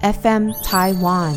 [0.00, 1.34] FM Taiwan。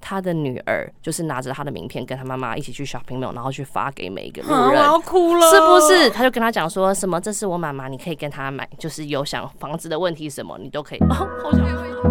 [0.00, 4.82] 他的女儿就是拿着他的名片跟他妈妈一起去 shopping mall，然后去发给每一个路人，我人。
[4.82, 6.08] 要哭了，是不是？
[6.10, 10.98] 他就跟他讲说什么，这是我妈妈，你可以跟她买，就是有想房子的问题什么，你都可以。
[11.10, 12.10] 哦，好想哭。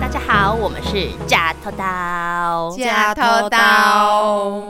[0.00, 2.70] 大家好，我们是假头刀。
[2.76, 4.62] 假头刀？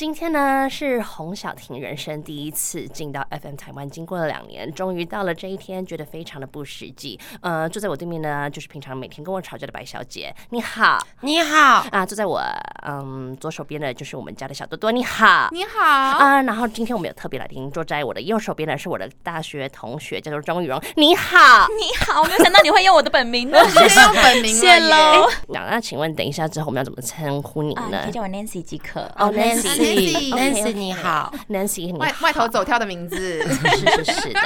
[0.00, 7.20] 今天呢是洪小婷人生第一次进到 FM 台湾，经过了两年，终于到了这一天，觉得非常的不实际。
[7.42, 12.06] 呃，坐在我对面呢，就是平常每天跟我吵架的白小姐，你好你好，啊！
[12.06, 12.40] 坐在我
[12.86, 15.50] 嗯左手边的就是我们家的小多多，你好。
[15.52, 21.68] 你好，啊，然后今天我们有特别来宾，坐在我的右手边的是我的大学同学，叫做钟雨荣，你好。
[21.68, 23.58] 你好，我没有想到你会用我的本名呢。
[23.68, 24.56] 是用本名
[24.88, 25.36] 喽耶。
[25.48, 29.02] 那那请问等一下之后我们要怎么称呼你呢可以叫我 Nancy 即可。
[29.16, 34.40] 哦 Nancy Nancy，Nancy，你好？Nancy，你外外头走跳的名字， 是是是的，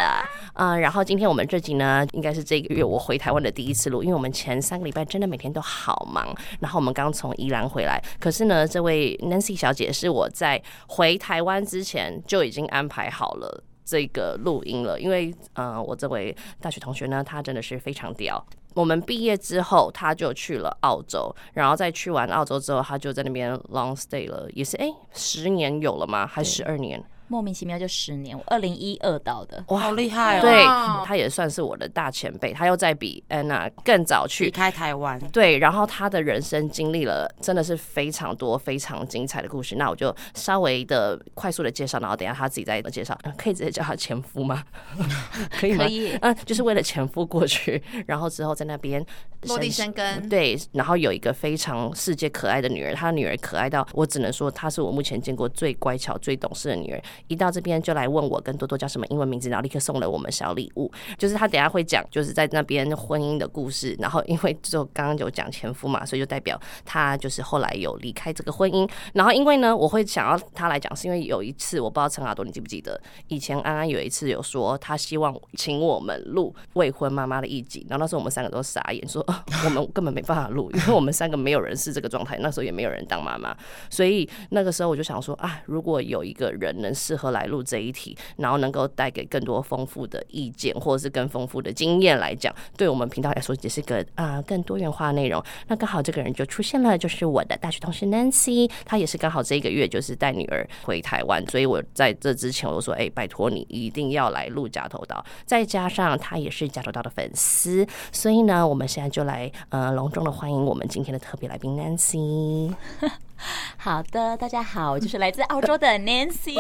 [0.55, 13.65] 嗯，然后今天我们这集呢，应该是这个月我回台湾的第一次录，因为我们前三个礼拜真的每天都好忙，然后我们刚从宜兰回来，可是呢，这位 Nancy 小姐是我在回台湾之前就已经安排好了。
[13.87, 18.43] 这个录音了，因为呃，我这位大学同学呢，他真的是非常屌。
[18.75, 26.27] 我们毕业之后，他就去了澳洲，然后再去完澳洲之后，他就在那边 long stay 了，也是哎，十年有了吗？
[26.27, 27.03] 还十二年？
[27.29, 29.65] 莫名其妙就十年，我二零一二到的。
[29.69, 30.41] 哇，好厉害哦！
[30.43, 34.51] 对哇，他也算是我的大前辈，他又在比安娜更早离去。
[34.51, 44.63] 开台湾，对，然后他的人生经历了真的是非常多非常精彩的故事，那我就稍微的快速的介绍，然后等下他自己再介绍，呃可以直接叫他前夫吗？
[45.51, 45.85] 可以吗？
[45.85, 49.05] 可以嗯，就是为了前夫过去，然后之后在那边
[49.43, 57.03] 落地生根，对，然后有一个非常世界可爱的女儿，她的女儿可爱到我只能说她是我目前见过最乖巧、最懂事的女儿。
[57.29, 60.91] 一到这边就来问我跟多多叫什么英文名字，然后立刻送了我们小礼物。
[61.19, 63.97] 就是他等下会讲，就是在那边婚姻的故事。
[63.99, 68.89] 然后因为就刚刚有讲前夫嘛，所以就代表他就是后来有离开这个婚姻。
[69.13, 79.25] 然后因为呢，我会想要他来讲，是因为有一次我不知道陈阿多你记不记得，以前安安有一次有说她希望请我们录未婚妈妈的一集，然后那时候我们三个都傻眼，说、
[79.65, 83.57] 我们根本没办法录，因为我们三个没有人是这个状态，那时候也没有人当妈妈，
[83.89, 95.43] 所以那个时候我就想说啊，如果有一个人能适合来录这一题，然后能够带给更多丰富的意见，或者是更丰富的经验来讲，对我们频道来说也是个啊、更多元化的内容。
[95.69, 112.73] 那刚好这个人就出现了，就是我的大学同学 Nancy，她也是刚好这一个月就是带女儿回台湾，所以我在这之前我就说，哎、拜托你一定要来录假头刀，再加上她也是假头刀的粉丝，所以呢，我们现在就来呃隆重的欢迎我们今天的特别来宾 Nancy。
[113.77, 116.55] 好的，大家好，我就是来自澳洲的 Nancy。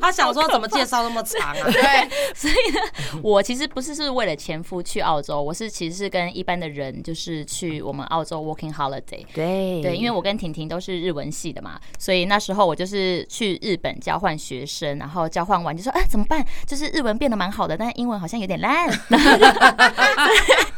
[0.00, 1.64] 他想说怎么介绍那么长啊？
[1.64, 2.80] 对，所以呢，
[3.22, 9.24] 我其实不是是为了前夫去澳洲，我是其实是跟一般的人就是去我们澳洲 working holiday。
[9.34, 16.44] 对对，因为我跟婷婷都是日文系的嘛，所以那时候我就是去日本交换学生，然后交换完就说，哎、怎么办？
[16.66, 18.88] 就是日文变得蛮好的，但是英文好像有点烂，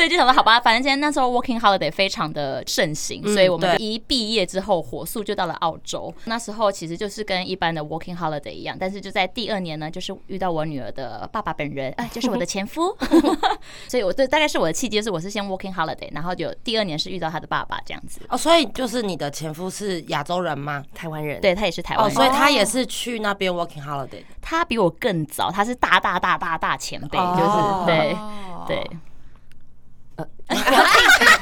[0.00, 6.10] 所以就想说，好吧，反正今天那时候 working holiday 非常的盛行，所以我们一毕业之后火速就到了澳洲。
[6.24, 12.96] 那时候其实就是跟一般的 working holiday 一样，但是就在第二年呢，就是遇到我女儿的爸爸本人，哎， 就是我的前夫，
[13.88, 18.22] 所以我对大概是我的契机，是我是先 working holiday，然后就第二年是遇到他的爸爸这样子。
[18.30, 20.82] 哦，所以就是你的前夫是亚洲人吗？
[20.94, 24.22] 台湾人，对他也是台湾哦，人，所以他也是去那边 working holiday。
[24.40, 28.16] 他比我更早，他是大大大大大前辈，哦就是对
[28.66, 28.90] 对。
[30.48, 31.39] 哈哈哈哈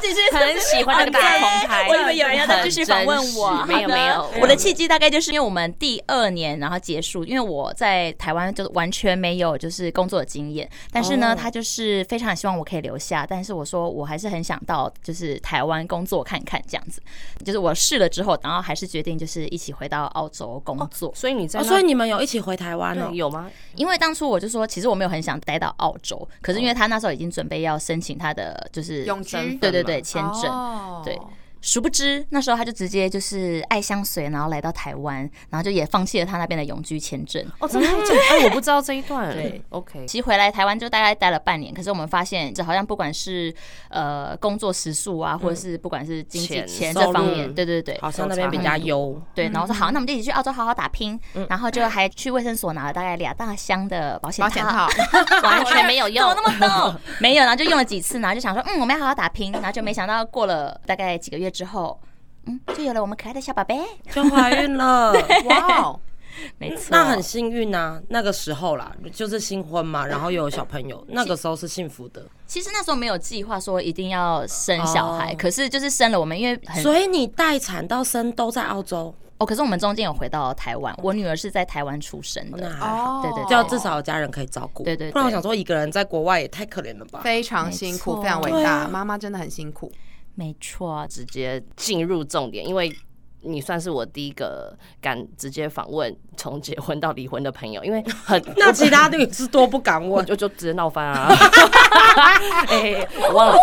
[0.00, 11.38] 继 续很喜欢那个大 空拍，我以为有人要再继续访问我，没有没有，我的契机大概就是因为我们第二年然后结束，因为我在台湾就完全没有就是工作的经验，但是呢，哦。
[11.44, 17.02] 他就是非常希望我可以留下，但是我说我还是很想到就是台湾工作看看这样子，
[17.44, 23.10] 就是我试了之后，然后还是决定就是一起回到澳洲工作，哦，所以你在那，所以你们有一起回台湾呢？
[23.12, 23.50] 有吗？
[23.76, 29.30] 因为当初我就说，其实我没有很想待到澳洲，可是因为他那时候已经准备要申请他的就是永居？
[29.34, 31.18] 身份对对对签证，哦对
[31.64, 35.18] 殊不知那时候他就直接就是爱相随，然后来到台湾，
[35.48, 37.42] 然后就也放弃了他那边的永居签证。
[37.58, 37.88] 哦，真的？
[37.88, 39.32] 哎，我不知道这一段。
[39.32, 43.52] 对，OK，其实回来台湾就大概待了半年，可是我们发现，这好像不管是
[43.88, 49.18] 呃工作时速啊，或者是不管是经济钱这方面，对对对，好像那边比较优。
[49.34, 51.18] 对，然后说好，那我们就一起去澳洲好好打拼，
[51.48, 54.86] 然后就还去卫生所拿了大概两大箱的保险套，
[55.42, 57.00] 完全没有 用，怎么那么多？
[57.20, 61.98] 没有，然后就用了几次，然后就想说，嗯，我们要好好打拼，然后就没想到过了大概几个月之后，
[62.46, 63.78] 嗯，就有了我们可爱的小宝贝。
[64.12, 65.12] 就怀孕了。
[65.46, 66.00] 哇哦，
[66.58, 72.26] 没错，那很幸运啊，那个时候啦，就是新婚嘛，然后又有小朋友，那个时候是幸福的。
[72.46, 82.68] 其实那时候没有计划说一定要生小孩，哦可是就是生了，我们因为所以你待产到生都在澳洲，哦，可是我们中间有回到台湾，我女儿是在台湾出生的。
[82.68, 84.84] 那还好，哦对对要至少有家人可以照顾。
[84.84, 87.20] 对对对不然我想说一个人在国外也太可怜了吧。
[87.24, 89.90] 非常辛苦，非常伟大，妈妈真的很辛苦。
[90.34, 92.92] 没错，直接进入重点，因为
[93.46, 101.28] 你算是我第一个敢直接访问从结婚到离婚的朋友，因为 很那其他女是多不敢我问，就就直接闹翻啊！
[102.68, 103.56] 哎、我忘了，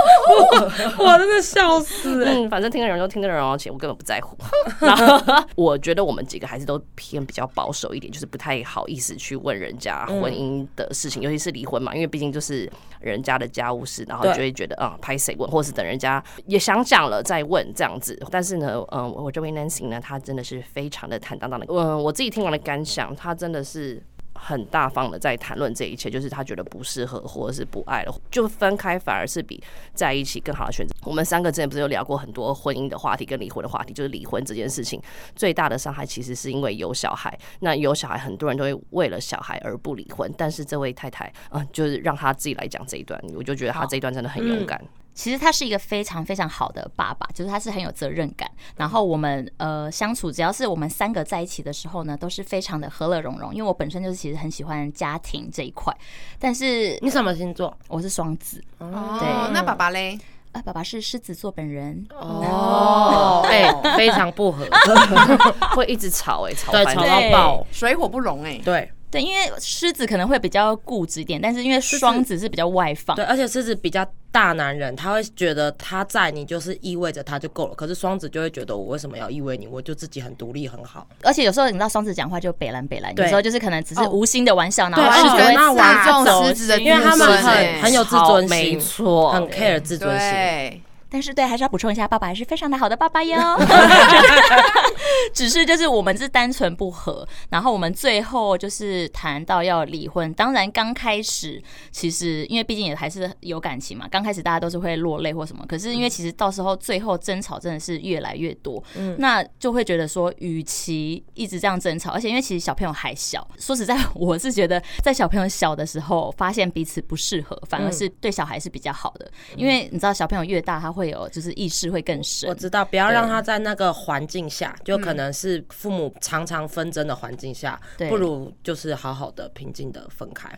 [0.99, 2.31] 我真的笑死、欸。
[2.31, 4.37] 嗯，反正听的人就听的人哦，且我根本不在乎。
[4.79, 12.71] 然后我觉得我们几个还是都偏比较保守一点，就是不太好意思去问人家婚姻的事情，尤其是离婚嘛，因为毕竟就是
[13.01, 18.17] 人家的家务事，然后就会觉得啊，拍谁问，或是等人家也想讲了再问这样子。
[18.29, 24.01] 但是呢，嗯，我这位 Nancy 呢，她真的是非常的坦荡荡的，嗯，我自己听完的感想，她真的是。
[24.43, 29.61] 很大方的在谈论这一切，就是他觉得不适合或者是不爱了，就分开反而是比
[29.93, 30.95] 在一起更好的选择。
[31.03, 34.99] 我们三个之前不是有聊过很多婚姻的话题跟离婚的话题，就是离婚这件事情
[35.35, 37.37] 最大的伤害其实是因为有小孩。
[37.59, 44.83] 那有小孩，很多人都会为了小孩而不离婚，但是这位太太，嗯、就是让她自己来讲这一段，我就觉得她这一段真的很勇敢。
[45.13, 48.49] 其实他是一个非常非常好的爸爸，就是他是很有责任感。
[48.75, 53.53] 然后我们呃相处，只要是我们三个在一起的时候呢，都是非常的和乐融融。
[53.53, 55.95] 因为我本身就是其实很喜欢家庭这一块，
[56.39, 57.77] 但是你什么星座？
[57.87, 60.17] 我是双子，哦对，那爸爸嘞？
[60.53, 64.67] 啊，爸爸是狮子座本人，哦， 哎、非常不合，
[65.75, 67.65] 会一直吵哎、吵对，吵到爆。
[67.71, 68.59] 水火不容哎。
[68.63, 77.75] 对对，因为狮子可能会比较固执一点，但是因为双子是比较外放，对，而且狮子比较大男人，他会觉得他在你就是意味着他就够了。
[77.75, 79.67] 可是双子就会觉得我为什么要意味你？
[79.67, 81.05] 我就自己很独立很好。
[81.21, 90.81] 而且有时候你知道双子讲话就北蓝北蓝，有时候就是可能只是哦无心的玩笑，然后对狮子会那我撒中走狮子的因为他们很欸很有自尊心，没错，很 care 自尊心。
[91.11, 93.37] 对，但是对，还是要补充一下，爸爸还是非常的好的爸爸哟。
[95.33, 100.33] 只是就是我们是单纯不和，然后我们最后就是谈到要离婚。
[100.33, 101.61] 当然刚开始
[101.91, 105.65] 其实因为毕竟也还是有感情嘛，刚开始大家都是会落泪或什么。
[105.67, 122.53] 可是因为其实到时候最后争吵真的是越来越多，嗯那就会觉得说，与其一直这样争吵，而且因为其实小朋友还小，说实在，我是觉得在小朋友小的时候发现彼此不适合，反而是对小孩是比较好的，因为你知道小朋友越大，他会有就是意识会更深我。
[122.53, 130.49] 知道，不要让他在那个环境下，就可能是父母常常纷争的环境下，对不如就是好好的平静的分开。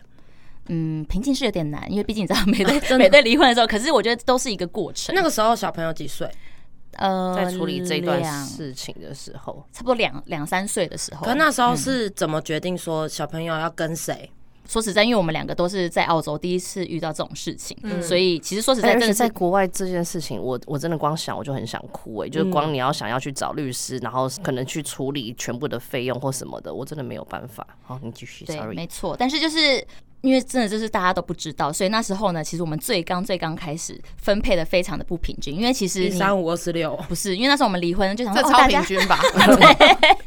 [0.68, 5.14] 嗯，平静是有点难，因为毕竟你知道每 对每对离婚的时候，可是我觉得都是一个过程。
[5.14, 6.30] 那个时候小朋友几岁？
[6.96, 14.30] 呃，在处理这段事情的时候，差不多两两三岁的时候，可那时候是怎么决定说小朋友要跟谁？
[14.68, 27.66] 说实在，因为我们两个都是在澳洲第一次遇到这种事情，所以其实说实在，而且真的是在国外这件事情，我我真的光想我就很想哭哎、就是光你要想要去找律师，然后可能去处理全部的费用或什么的，我真的没有办法。
[27.82, 28.74] 好，你继续对，，sorry。
[28.74, 29.14] 没错。
[29.18, 29.86] 但是就是
[30.22, 39.20] 因为真的就是大家都不知道，所以那时候呢，其实我们最刚最刚开始分配的非常的不平均，因为其实三五二十六，不是，因为那时候我们离婚就想这超说哦大家平均吧？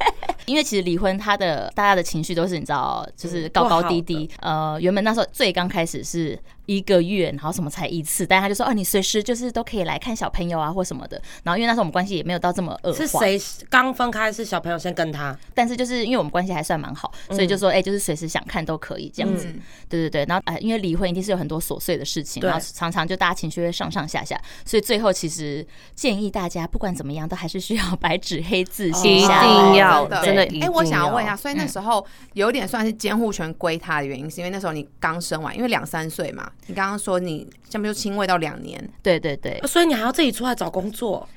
[0.47, 4.29] 因为其实离婚，他的大家的情绪都是你知道，就是高高低低。
[4.39, 11.19] 呃，原本那时候最刚开始是一个月，然后什么才一次，但他就说哦，你随时就是都可以来看小朋友啊或什么的。
[11.43, 14.31] 然后因为那时候我们关系也没有到这么恶化，是谁刚分开？
[14.31, 19.47] 是小朋友先跟他，但是就是因为我们关系还算蛮好，所以就说哎、就是随时想看都可以这样子。
[19.47, 29.77] 嗯对对对，然后哎、因为离婚一定是有很多琐碎的事情，然后常常就大家情绪会上上下下，所以最后其实建议大家不管怎么样，都还是需要白纸黑字写一下定来。
[29.77, 39.61] 要真真的一哎，我想要问一下，所以那时候有点算是监护权归他的原因，是因为那时候你刚生完，因为两三岁嘛，你刚刚说你这样就亲喂到两年，对对对。
[39.67, 41.27] 所以你还要自己出来找工作。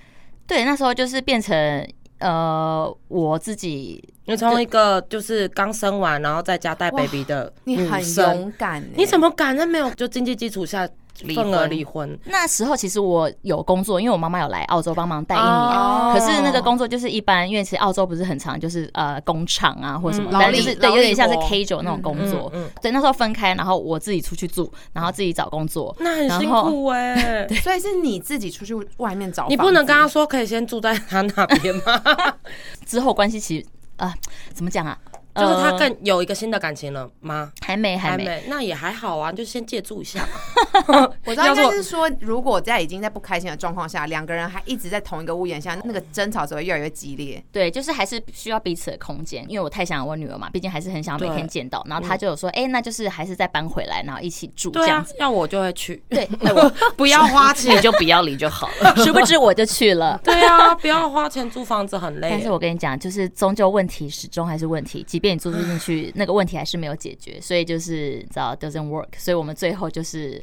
[0.47, 1.87] 对，那时候就是变成
[2.19, 9.57] 呃我自己你从一个就是刚生完，然后在家带 baby 的你很女生，勇敢欸，你怎么敢？
[9.57, 10.91] 在没有就经济基础下离
[11.35, 12.19] 份额婚离婚？
[12.25, 15.49] 那时候其实我有工作，因为我妈妈有来澳洲帮忙带一年。
[15.49, 22.51] 哦可是那个工作就是一般，因为其实澳洲不是很长，就是呃工厂啊或什么，嗯但就是对有点像是 K 九那种工作。
[22.55, 25.95] 嗯嗯对，那时候分开，然后我自己出去住，然后自己找工作。
[26.01, 32.03] 那很辛苦哎、 所以是你自己出去外面找，你不能跟他说可以先住在他那边吗？
[32.85, 34.15] 之后关系其实啊、
[34.55, 34.97] 怎么讲啊？
[35.35, 37.53] 就是他呃更有一个新的感情了吗？
[37.65, 38.25] 还没还没。
[38.25, 41.09] 没，那也还好啊，就先借住一下嘛。
[41.27, 47.43] 我知道应要做该是说，如果在已经在不开心的状况下，两个人还一直在同一个屋檐下，那个争吵只会越来越激烈。
[47.53, 51.85] 对，就是还是需要彼此的空间，因为我太想我女儿嘛，毕竟还是很想要每天见到。
[51.89, 57.81] 然后他就有说，哎、那就是还是再搬回来，然后一起住这对样子。，啊要我就会去，对， 哎我不要花钱 你。
[57.81, 58.95] 就不要理就好了。
[58.97, 60.19] 殊不知我就去了。
[60.23, 62.29] 对啊，不要花钱租房子很累。
[62.31, 70.43] 但是我跟你讲，就是终究问题始终还是问题，即便你住进去，那个问题还是没有解决，所以就是你知道 doesn't work，所以我们最后就是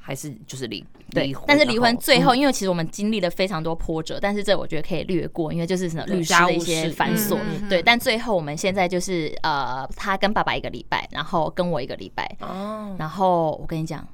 [0.00, 7.38] 还是就是离对离婚，但是离婚最后，因为其实我们经历了非常多波折，但是这我觉得可以略过，因为就是什么律师的一些繁琐。
[7.68, 7.82] 对。
[7.82, 14.06] 但最后我们现在就是呃，他跟爸爸一个礼拜，然后跟我一个礼拜，哦，然后我跟你讲。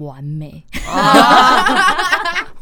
[0.00, 0.64] 完美，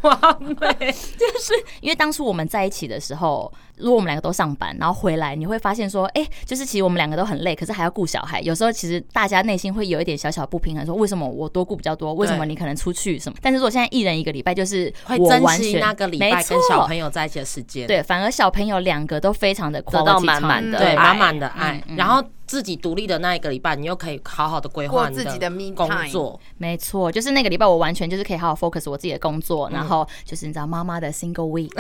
[0.02, 0.76] 完美，
[1.16, 8.40] 就是因为当初我们在一起的时候，如果我们两个都上班，然后回来，你会发现说，哎、就是其实我们两个都很累，可是还要顾小孩。
[8.40, 13.38] 有时候其实大家内心会有一点小小不平衡，说为什么我多顾比较多，为什么你可能出去什么？
[13.42, 17.86] 但是如果现在一人一个礼拜，就是会珍我完全惜那个礼拜跟小朋友在一起的时间。
[17.86, 26.38] 对，反而小朋友两个都非常的得到满满的爱满满的爱嗯，嗯然后自己独立的那一个礼拜，你又可以好好的规划自己的工作。
[26.58, 31.70] 没错，就是那个礼拜我完全就是可以好好 focus 我自己的工作，嗯然后就是你知道妈妈的 single week，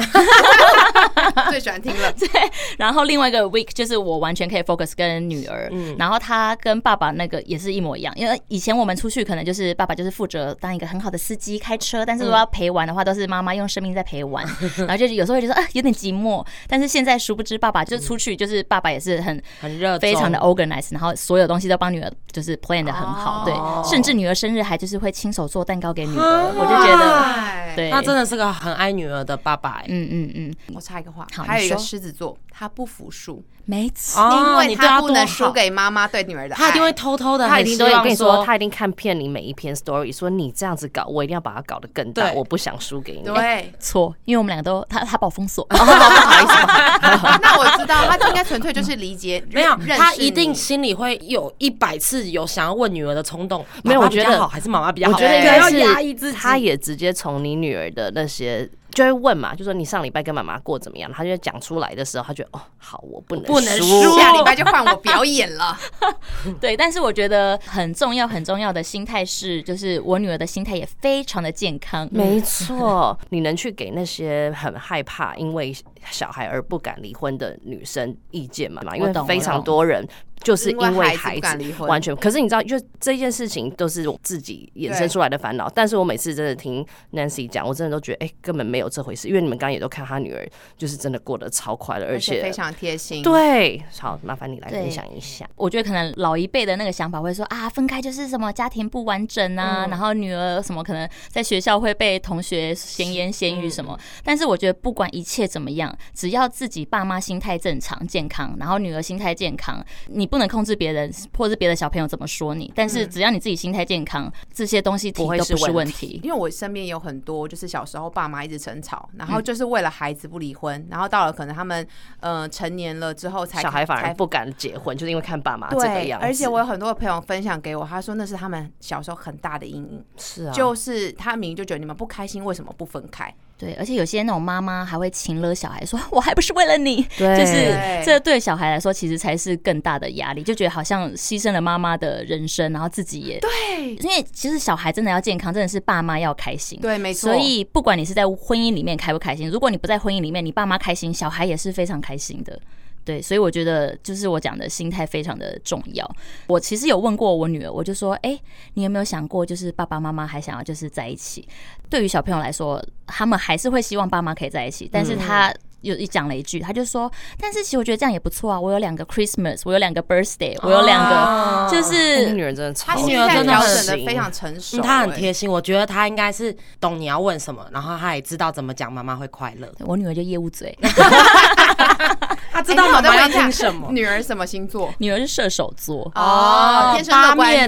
[1.50, 2.12] 最喜欢听了，
[2.78, 5.94] 然后另外一个 week 就是我完全可以 focus 跟女儿，嗯。
[5.98, 14.44] 然后他跟爸爸那个也是一模一样，因为以前我们出去可能就是爸爸就是负责当一个很好的司机开车，但是如果要陪玩的话，都是妈妈用生命在陪玩，
[14.78, 23.44] 然后就是有时候会觉得啊有点寂寞，但是现在殊不知爸爸就是出去就是爸爸也是很很热，非常的 organized，然后所有东西都帮女儿就是 plan 的很好，哦。
[23.44, 29.84] 对，甚至女儿生日还就是会亲手做蛋糕给女儿，我就觉得哎，对，他真的是个很爱女儿的爸爸欸。
[29.88, 34.20] 嗯嗯嗯，我插一个话，好还有一个狮子座，他不服输，没错。
[34.20, 43.22] 因哦，为他不能输，给妈妈对女儿的爱，他一定会偷偷的，他一定都有跟你说，他一定看遍你每一篇 story，说你这样子搞，我一定要把它搞得更大，我不想输给你。
[43.22, 43.72] 对。
[43.78, 53.64] 错，因为我们两个都他他把我封锁， 哦，不好意思， 那我知道，他应该纯粹就是理解， 没有，他一定心里会有一百次有想要问女儿的冲动。
[53.82, 55.14] 没有我觉得好还是妈妈比较好？
[55.14, 56.38] 我觉得应该是压抑自己。
[56.38, 61.10] 他也直接从你女儿的那些就会问嘛，就说你上礼拜跟妈妈过怎么样？
[61.12, 65.78] 他就讲出来的时候，他觉得哦，好，我不能不能输输下礼拜就换我表演了。
[66.60, 75.74] 对，但是我觉得很重要很重要的心态是，就是我女儿的心态也非常的健康，没错，你能去给那些很害怕因为
[76.10, 78.82] 小孩而不敢离婚的女生意见嘛？
[78.96, 80.06] 因为非常多人
[80.44, 85.68] 就是因为孩子完全，可是你知道，就这件事情都是我自己衍生出来的烦恼。
[85.74, 89.26] 但是我每次真的听 Nancy 讲，我真的都觉得，哎、根本没有这回事。
[89.26, 90.46] 因为你们刚刚也都看她女儿，
[90.76, 95.48] 就是真的过得超快乐，而且非常贴心。，对，好，麻烦你来分享一下。
[95.56, 103.98] 我觉得可能老一辈的那个想法会说啊，分开就是什么家庭不完整啊，然后女儿什么可能在学校会被同学闲言闲语什么。
[104.22, 116.18] 但是我觉得不管一切怎么样，只要自己爸妈心态正常健康，然后女儿心态健康，你不能控制别人或是别的小朋友怎么说你，但是只要你自己心态健康，这些东西不会都不是是问题。
[116.24, 121.86] 因为我身边有很多就是小时候爸妈一直争吵，然后就是为了孩子不离婚，然后到了可能他们
[122.18, 126.26] 呃成年了之后才小孩反而不敢结婚，就是因为看爸妈这个，样子。
[126.26, 133.32] 而且我有很多的朋友分享给我，他说那是他们小时候很大的阴影，是啊，就是他明明就觉得你们不开心，为什么不分开？
[133.56, 137.38] 对，而且有些那种妈妈还会情勒小孩说，我还不是为了你，对。
[137.38, 146.80] 就是这对小孩来说，其实才是更大的压力，就觉得好像牺牲了妈妈的人生，然后自己也对，因为其实小孩真的要健康，真的是爸妈要开心。
[146.80, 147.30] 对，没错。
[147.30, 152.58] 所以不管你是在婚姻里面开不开心，如果你不在婚姻里面，你爸妈开心，小孩也是非常开心的。
[153.04, 156.10] 对，所以我觉得就是我讲的心态非常的重要。
[156.46, 158.40] 我其实有问过我女儿，我就说，哎、
[158.72, 161.46] 你有没有想过，就是爸爸妈妈还想要就是在一起？
[161.90, 165.54] 对于小朋友来说，他们还是会希望爸妈可以在一起，但是他。
[165.84, 179.70] 有一讲了一句，他就说：“但是其实我觉得这样也不错啊，我有两个 Christmas，我有两个 birthday，我有两个，哦就你是女人真的超他心女儿真的的非常成熟、嗯他很欸贴心，我觉得她应该是懂你要问什么，然后她也知道怎么讲，妈妈会快乐。
[179.80, 180.76] 我女儿就业务嘴，
[182.52, 183.88] 他知道妈妈要听什么。
[183.90, 184.92] 女儿什么星座？
[184.98, 187.14] 女儿是射手座，哦天生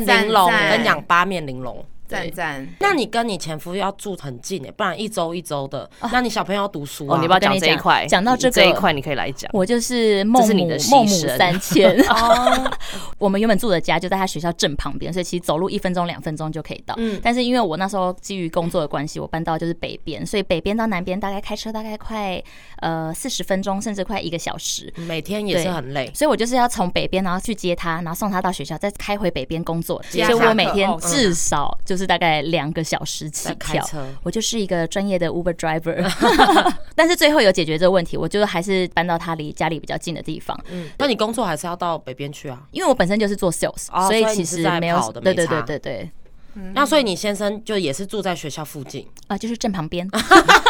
[0.06, 1.84] 玲珑，我跟你讲，八面玲珑。
[2.06, 2.68] 赞赞。
[2.80, 7.18] 那你跟你前夫要住很近诶，不然一周一周的，那你小朋友要读书啊？
[7.18, 9.50] 哦，你不要讲这一块，讲到这个这一块，你可以来讲。
[9.52, 11.98] 我就是孟母这是你的牺孟母三迁。
[12.08, 12.70] 哦，
[13.18, 16.94] 我们原本住的家就在他学校正旁边，所以其实走路一分钟、两分钟就可以到。
[16.98, 22.42] 嗯但是因为我那时候基于工作的关系，我搬到就是北边，所以北边到南边大概开车大概快
[22.80, 24.92] 呃四十分钟，甚至快一个小时。
[24.96, 26.10] 每天也是很累。
[26.14, 30.02] 所以我就是要从北边，然后去接他，然后送他到学校，再开回北边工作。
[30.10, 33.84] 所以我每天至少就是大概两个小时起跳。
[34.22, 36.04] 我就是一个专业的 Uber driver，
[36.94, 40.58] 但是最后有解决这个问题，我就还是搬到他离家里比较近的地方。
[40.70, 42.62] 嗯，那你工作还是要到北边去啊？
[42.72, 46.10] 因为我本身就是做 sales，、哦所以其实没有对对对对对，
[46.72, 50.08] 那所以你先生就也是住在学校附近，啊、就是镇旁边。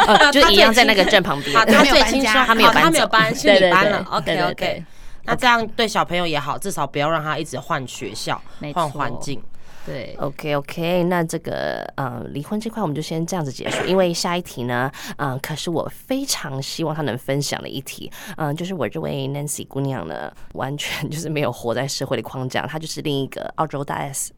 [0.06, 1.54] 呃， 就一样在那个镇旁边，。
[1.54, 4.22] 他没有搬家最清楚，他没有搬他没有搬，是对对对你搬了。
[4.24, 4.84] 对 OK OK，
[5.24, 9.40] 那这样对小朋友也好，至少不要让他一直换学校没、换错环境。
[9.86, 24.32] 对，OK OK，那这个呃离婚这块我们就先这样子结束，因为下一题呢，嗯、可是我非常希望他能分享的一题，嗯、就是我这位 Nancy 姑娘呢，完全就是没有活在社会的框架，她就是另一个澳洲大 S，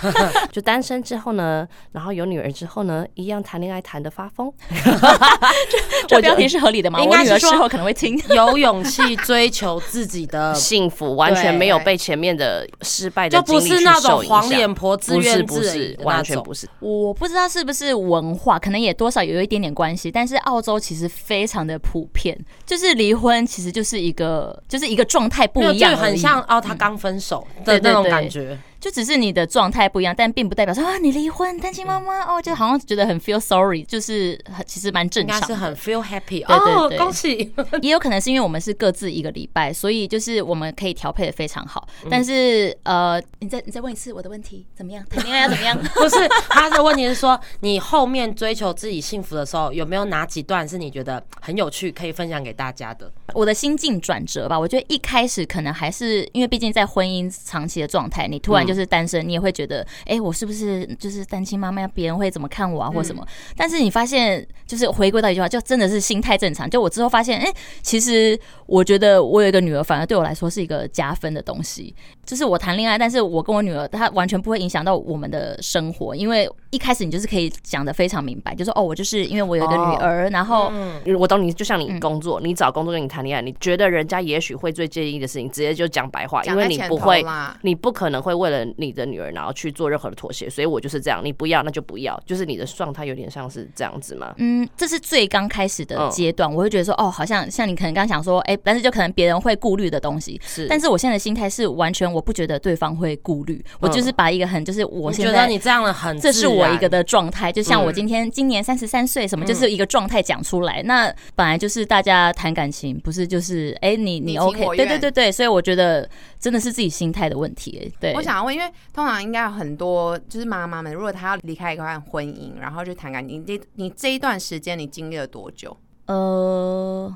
[0.52, 4.52] 就单身之后呢，然后有女儿之后呢，一样谈恋爱谈的发疯，
[6.06, 6.98] 这标题是合理的吗？
[6.98, 8.20] 我应该是说女儿事后可能会听。
[8.30, 16.68] 有勇气追求自己的， 幸福完全没有被前面的失败的就不是那种黄脸婆自不是怨不是完全不是。
[16.80, 20.10] 我不知道是不是文化，可能也多少有一点点关系。
[20.10, 28.58] 但是澳洲其实非常的普遍，就是离婚其实就是一个就是一个状态不一样就，很像哦，他刚分手的那种感觉。
[28.80, 37.52] 就只是你的状态不一样，但并不代表说啊你离婚单亲妈妈哦，就好像觉得很 feel sorry，就是很其实蛮正常是很 feel happy 哦对哦，对恭喜！
[37.82, 41.86] 也有可能是因为我们是各自一个礼拜，所以就是我们可以调配的非常好。
[42.04, 45.04] 嗯但是呃，你再你再问一次我的问题，怎么样？
[45.10, 45.76] 谈恋爱要怎么样？
[45.94, 46.16] 不是
[46.48, 53.10] 他的问题是说，你后面追求自己幸福的时候，有没有哪几段是你觉得很有趣，可以分享给大家的？
[53.34, 61.88] 我的心境转折吧，我觉得一开始可能还是因为毕竟在婚姻长期的状态，你突然就是单身，你也会觉得，哎、我是不是就是单亲妈妈？
[61.88, 63.26] 别人会怎么看我啊，或什么？
[63.56, 66.70] 但是你发现，就是回归到一句话，就真的是心态正常。
[66.70, 71.94] 就我之后发现，哎、其实我觉得我有一个女儿，反而对我来说是一个加分的东西。
[72.24, 80.70] 就是我谈恋爱，但是我跟我女儿，她完全不会影响到我们的生活，因为一开始你就是可以讲的非常明白，就说哦，我就是因为我有一个女儿，然后
[81.18, 87.24] 我懂你，就像嗯你工作，你找工作跟你谈恋爱，你觉得人家也许会最介意的事情，直接就讲白话，因为你不会，
[87.62, 94.34] 你不可能会为了你的女儿然后去做任何的妥协，所以我就是这样，你不要那就不要，就是你的状态有点像是这样子嘛。
[94.38, 100.40] 嗯，这是最刚开始的嗯阶段，我会觉得说，哦，好像像你可能刚想说，哎、但是就可能别人会顾虑的东西。
[100.44, 110.82] 是，但是我现在的心态是完全我不觉得对方会顾虑，我就是把一个很就是我我觉得你这样的很这，是我一个的状态，就像我嗯今天今年三十三岁，什么就是一个状态讲出来。
[110.84, 114.76] 那本来就是大家谈感情，不是就是哎、你你你 OK？
[114.76, 116.08] 对对对对，所以我觉得
[116.40, 125.76] 真的是自己心态的问题、哎对，我想要问，因为通常应该有很多就是妈妈们，如果她要离开一段婚姻，然后去谈感情，你这你这一段时间你经历了多久？
[126.06, 127.14] 呃，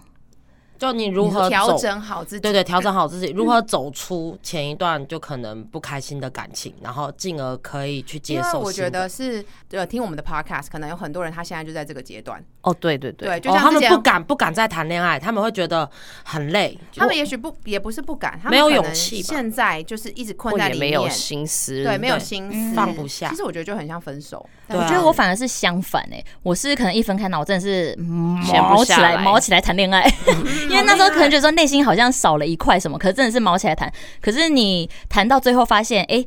[0.85, 2.41] 就你如何调整好自己？
[2.41, 8.61] 对对，调整 好自己，如何走出前一段就可能不开心的感情，然后进而可以去接受。
[8.61, 15.89] 我觉得，是呃，听我们的 podcast，可能有很多人他现在就在这个阶段，哦，对对对，对，就哦，他像之前、们不敢不敢再谈恋爱，他们会觉得
[16.23, 16.79] 很累。
[16.95, 30.03] 他们也许不也不是不敢，他们没有勇气吧现在就是一直困在里面，也没有心思，对，没有对心嗯思，放不下其实我觉得就很像分手，我觉得我反而是相反哎、我是可能一分开，那我真的是毛起来毛起来谈恋爱，
[30.75, 33.91] 因为那时候可能觉得说内心好像少了一块什么，可是真的是毛起来谈。
[34.21, 36.25] 可是你谈到最后发现，哎、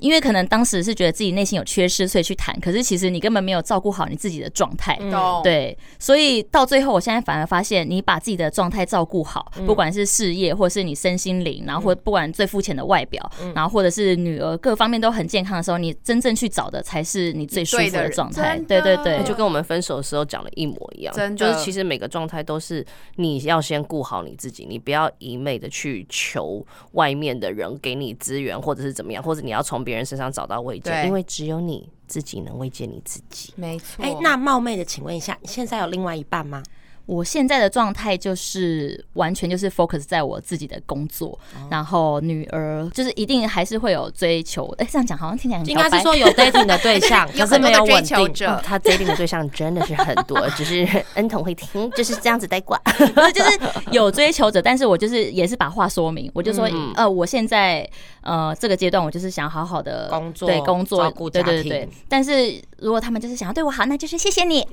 [0.00, 2.58] 因为可能当时是觉得自己内心有缺失，所以去谈。
[2.60, 4.96] 可是其实你根本没有照顾好你自己的状态。
[5.00, 5.12] 嗯？
[5.42, 18.56] 对，所以到最后，我现在反而发现，你把自己的状态照顾好，嗯不管是事业，或是你身心灵，然后或不管最肤浅的外表，嗯然后或者是女儿各方面都很健康的时候，你真正去找的才是你最舒服的状态。
[18.56, 22.84] 真对对对，就跟我们分手的时候讲的一模一样，真就是其实每个状态都是
[23.16, 33.52] 你要先顾好你自己，你不要一昧的去求外面的人给你资源，或者是怎么样，或者你要从别人身上找到慰藉，因为只有你自己能慰藉你自己。
[33.56, 34.04] 没错。
[34.04, 36.62] 哎、那冒昧的请问一下，你现在有另外一半吗？
[37.06, 41.36] 我现在的状态就是完全就是 focus 在我自己的工作，
[41.68, 44.72] 然后女儿就是一定还是会有追求。
[44.78, 48.04] 哎、这样讲好像听起来很应该是说有 dating 的对象， 可是没有稳定。
[48.04, 52.80] 求者，他 dating 的对象真的是很多，只是 恩童会听，就是这样子带挂。
[53.34, 53.58] 就是
[53.90, 57.88] 有追求者，但是我就是也是把话说明，我就说，嗯呃，我现在
[58.22, 61.88] 呃这个阶段，我就是想好好的工作对工作照顾家庭对对对。
[62.08, 64.66] 但是如果他们就是想要对我好，那就是谢谢你。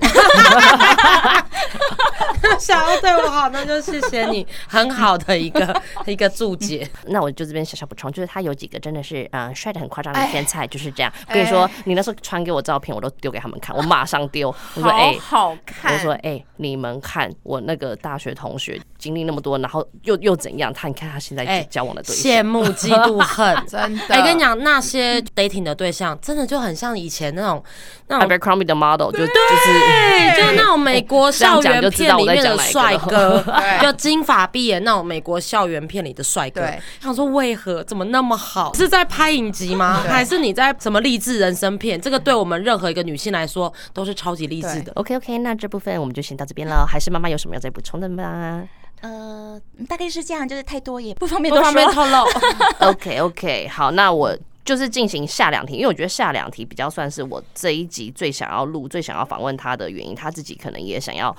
[2.58, 6.88] 想要对我好，那就谢谢你，很好的一个 一个注解。
[7.06, 11.12] 那我就这边小小补充，就是他有几个真的是嗯帅的很夸张的哎天才，就是这样。
[11.28, 14.54] 我跟你说，你那时候传给我照片，我都丢给他们看，我马上丢。
[14.74, 15.16] 我说哎。
[15.20, 15.92] 好好看。
[15.92, 20.72] 我说：“哎、你们看我那个大学同学经历那么多，然后又又怎样？
[20.72, 23.56] 他你看他现在哎交往的对象，羡慕、嫉妒、恨。
[23.68, 27.62] 真的，哎、跟你讲，那些 dating 的对象，真的就很像以前那种
[28.08, 33.44] 那种 Abercrombie 的 model 就就是对，就是 那种美国校园片里面的帅哥，
[33.80, 36.80] 就金发碧眼那种美国校园片里的帅哥对。
[37.00, 38.74] 想说为何怎么那么好？
[38.74, 40.02] 是在拍影集吗？
[40.08, 42.00] 还是你在什么励志人生片？
[42.00, 44.92] 这个对我们任何一个女性来说都是超级励志的。
[44.94, 45.38] OK OK。
[45.38, 46.84] 那这部分我们就先到这边了。
[46.86, 48.62] 还是妈妈有什么要再补充的吗
[49.00, 51.64] 呃，大概是这样，就是太多也 不方便不多。
[51.64, 52.90] 方便透露。
[52.90, 53.68] ？OK OK。
[53.68, 54.36] 好，那我。
[54.64, 61.34] 就是进行下两题，因为我觉得下两题比较算是我这一集最想要录、最想要访问他的原因，他自己可能也想要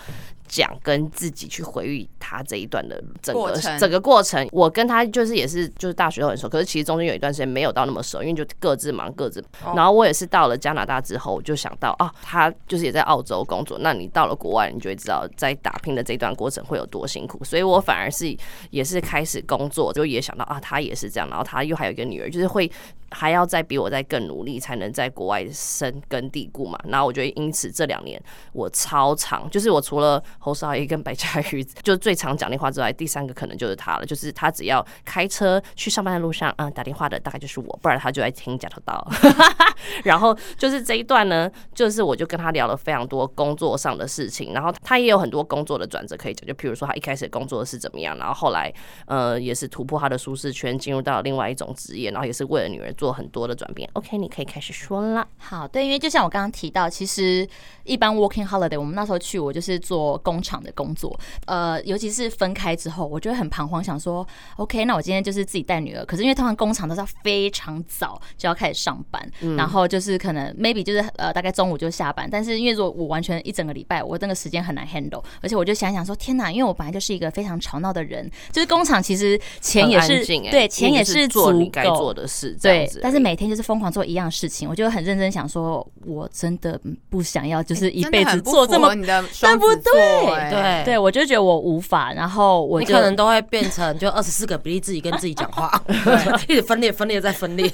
[0.49, 4.45] 讲跟自己去回忆他这一段的整个整个过程。
[4.51, 9.41] 我跟他就是也是就是大学都很熟，可是其实中间有一段时间没有到那么熟，因为就各自忙各自。
[9.75, 17.43] 然后我也是到了加拿大之后，我就想到啊，他就是也在澳洲工作，那你到了国外，你就会知道在打拼的这段过程会有多辛苦。
[17.43, 18.35] 所以我反而是
[18.71, 22.69] 也是开始工作，就也想到啊，他也是这样，然后他又还有一个女儿，就是会
[23.11, 26.79] 还要再比我再更努力，才能在国外深根蒂固嘛。
[26.85, 28.21] 然后我觉得因此这两年
[28.53, 34.05] 我超长，就是我除了侯少爷跟白嘉瑜就最常讲电话之外，第三个可能就是他了。
[34.05, 39.07] 就是他只要开车去上班的路上，嗯，打电话的大概就是我，不然他就在听假头刀。
[40.03, 48.73] 然后就是这一段呢，就是我就跟他聊了非常多工作上的事情，然后他也有很多工作的转折可以讲，就譬如说他一开始工作是怎么样，然后后来
[49.05, 53.89] 呃也是突破他的舒适圈，进入到另外一种职业，然后也是为了女儿做很多的转变。
[53.93, 55.25] OK，你可以开始说了。
[55.37, 57.47] 好，对，因为就像我刚刚提到，其实
[57.85, 82.09] 一般 working holiday，我们那时候去，我就是做工厂的工作，呃，尤其是分开之后，我就会很彷徨，想说，OK，那我今天就是自己带女儿，可是因为通常工厂都是要非常早就要开始上班，然后就是可能 maybe 就是呃大概中午就下班，但是因为如果我完全一整个礼拜，我那个时间很难 handle，而且我就想想说，天哪，因为我本来就是一个非常吵闹的人，就是工厂其实钱也是对，钱也是做你该做。
[82.09, 90.49] 的事，这样但是每天就是疯狂做一样的事情，我就很认真想说，我真的不想要，就是一辈子做这么你的对不对哎
[90.83, 95.71] 对对，我就觉得我无法，然后我就你可能都会变成就二十四个比例自己跟自己讲话，
[96.47, 97.71] 一直分裂、分裂再分裂。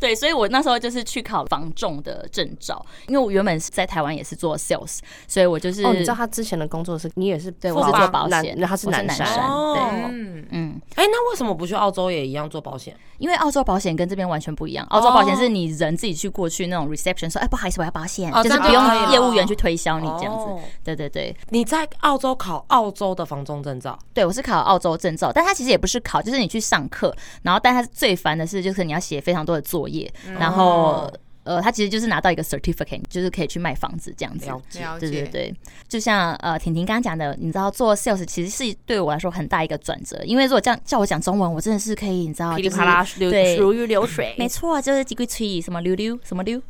[0.00, 12.96] 对，所以我那时候就是去考防重的证照，因为我原本是在台湾也是做 sales，所以我就是哦，你知道他之前的工作是你也是对我是做保险，那他是我是南山山，哦对，嗯，嗯，哎、那为什么不去澳洲也一样做保险？
[13.18, 20.44] 因为澳洲保险跟这边完全不一样，澳洲保险是你人自己去过去那种 reception 说，哎，不好意思，我要保险，哦就是不用业务员去推销你这样子。
[20.44, 29.89] 哦对对对，你在澳洲考澳洲的防重证照，对，我是考澳洲证照，但他其实也不是考，就是你去上课，然后但他最烦的是，就是你要写非常多的作业，
[30.38, 31.10] 然后
[31.44, 34.46] 呃，他其实就是拿到一个 certificate，就是可以去卖房子这样子。
[34.46, 34.80] 了解。
[35.00, 35.54] 对对对，
[35.88, 43.56] 就像呃婷婷刚刚讲的，你知道做 sales 其实是对我来说很大一个转折，因为如果这样叫我讲中文，我真的是可以，你知道，噼里啪啦流对。
[43.56, 44.34] 如鱼流水。
[44.38, 46.60] 没错，就是几句吹什么溜溜什么 溜，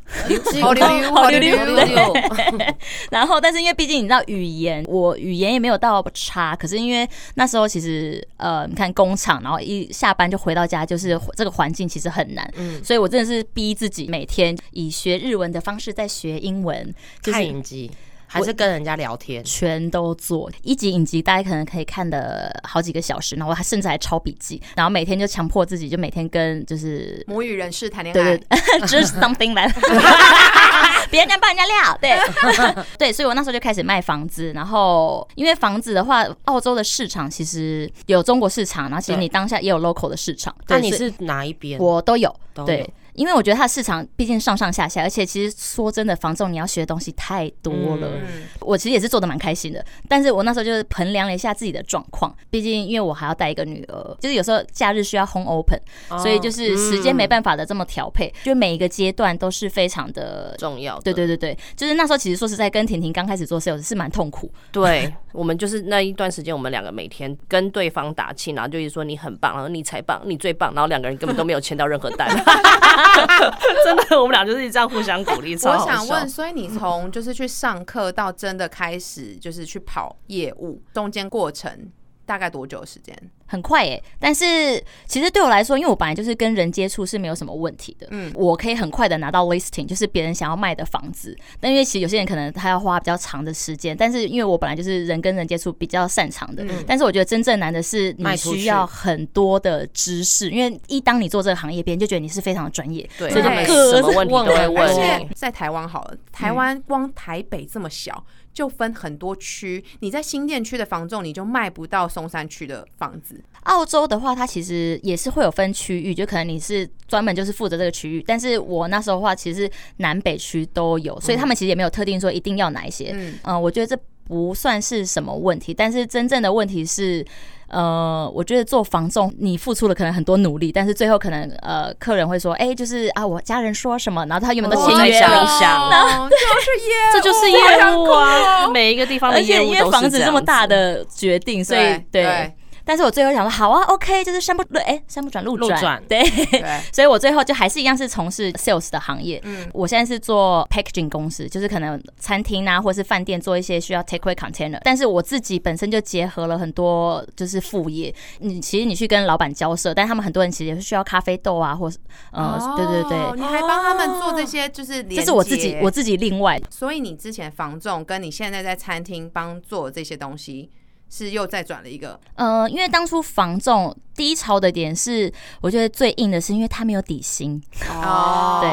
[0.61, 2.13] 好溜溜，好溜溜，溜，
[3.11, 17.89] 然后，但是因为毕竟你知道语言，我语言也没有到差，可是因为那时候其实呃，你看工厂，然后一下班就回到家，就是这个环境其实很难，嗯，所以我真的是逼自己每天以学日文的方式在学英文，就看影集
[18.27, 19.43] 还是跟人家聊天？
[19.43, 20.49] 全都做。
[20.63, 29.67] 一集影集大家可能可以看的好几个小时，然后我还甚至还抄笔记，然后每天就强迫自己，就每天跟就是母语人士谈恋对爱对，，就是 something 来，
[31.11, 41.77] 别人家帮人家料，对 对，所以我那时候就开始卖房子，然后因为房子的话，澳洲的市场其实有中国市场，然后其实你当下也有 local 的市场，那你是哪一边？
[41.77, 48.07] 我都有，都有对，因为我觉得它的市场毕竟上上下下，而且其实说真的，房仲你要学的东西太多了。
[48.07, 55.79] 嗯，我其实也是做的蛮开心的，但是我那时候就是衡量了一下自己的状况，毕竟因为我还要带一个女儿，就是有时候假日需要 home open，、
[56.21, 60.55] 所以就是时间没办法的这么调配，就每一个阶段都是非常的。
[60.57, 61.01] 重要的。
[61.01, 72.29] 对对对对，就是那时候其实说实在，跟婷婷刚开始做 sales 是蛮痛苦，对，我们就是那一段时间，我们两个每天跟对方打气，然后就一直说你很棒，然后你才棒，你最棒，然后两个人根本都没有签到任何单，
[73.85, 75.53] 真的，我们俩就是这样互相鼓励。
[75.55, 81.91] 我想问，所以你从就是去上课到真的开始就是去跑业务，中间过程
[82.25, 83.15] 大概多久时间？
[83.51, 88.21] 很快耶、但是其实对我来说，因为我本来就是跟人接触是没有什么问题的，嗯。
[88.21, 91.35] 嗯，我可以很快的拿到 listing，就是别人想要卖的房子。
[91.59, 104.87] 但因为其实有些人可能他要花比较长的时间，但是因为我本来就是人跟人接触比较擅长的，但是我觉得真正难的是你需要很多的知识，因为一当你做这个行业，别人就觉得你是非常的专业，对，所以就什么问题都会问。
[104.87, 105.27] 而且。
[105.35, 109.83] 在台湾好了，台湾光台北这么小，就分很多区。
[109.99, 113.41] 你在新店区的房仲，你就卖不到松山区的房子。
[113.63, 123.11] 澳洲的话，它其实也是会有分区域，就可能你是专门就是负责这个区域，但是我那时候的话，其实南北区都有，所以他们其实也没有特定说一定要哪一些。
[123.13, 127.25] 嗯嗯、我觉得这不算是什么问题，但是真正的问题是。
[127.71, 135.89] 呃，我觉得做房仲，你付出了可能很多努力，但是最后可能呃，客人会说，哎、就是啊，我家人说什么，然后他原本都签约了，想一想。
[135.89, 137.57] 哦就是业务，这就是业
[137.95, 140.25] 务啊，每一个地方的而业务且因为房都是这样子。
[140.25, 141.81] 这么大的决定，所以
[142.11, 142.23] 对。
[142.23, 142.53] 对。
[142.83, 146.03] 但是我最后想说，好啊，OK，就是山不哎，山不转路转，路转。
[146.07, 149.39] 对，对， 所以我最后就还是一样是从事 sales 的行业。
[149.43, 149.69] 嗯。
[149.73, 154.79] 我现在是做 packaging 公司，就是可能餐厅啊，或是饭店做一些需要 take away container。
[154.83, 158.13] 但是我自己本身就结合了很多就是副业。
[158.39, 161.97] 你其实你去跟老板交涉，但他们很多人其实也是需要咖啡豆啊，或是
[162.31, 166.59] 呃，对对对，哦你还帮他们做这些，就是这是我自己我自己另外。
[166.69, 170.69] 所以你之前房仲跟你现在在餐厅帮做这些东西，
[171.11, 172.17] 是又再转了一个？
[172.35, 178.59] 呃，因为当初房仲低潮的点是，我觉得最硬的是因为他没有底薪，哦。
[178.61, 178.69] 对，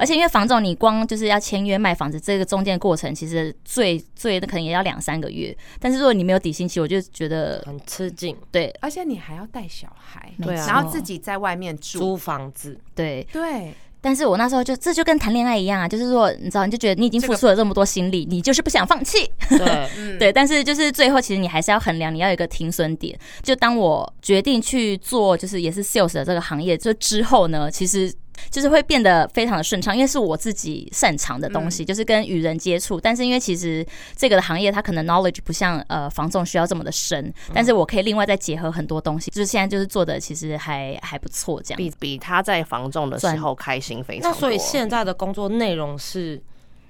[0.00, 8.74] 而且因为房仲你光就是要签约卖房子，这个中间过程其实最最可能也要两三个月，但是如果你没有底薪，其实我就觉得很吃劲，对。
[8.80, 10.66] 而且你还要带小孩，对啊。
[10.66, 19.60] 然后自己在外面住，租房子，对，对，但是我那时候就这就跟谈恋爱一样啊，就是说你知道，你就觉得你已经付出了这么多心力，你就是不想放弃，对，
[19.96, 23.18] 嗯，对，但是就是最后，其实你还是要衡量，你要有一个停损点。
[23.42, 28.12] 就当我决定去做，就是也是 sales 的这个行业，就之后呢，其实
[28.50, 33.00] 就是会变得非常的顺畅，因为是我自己擅长的东西，就是跟与人接触。
[33.00, 41.76] 但是因为其实这个的行业，它可能 knowledge 不像呃房仲需要这么的深，但是我可以另外再结合很多东西，就是现在就是做的其实还还不错，这样。
[41.76, 44.32] 比比他在房仲的时候开心非常多。
[44.32, 46.42] 那所以现在的工作内容是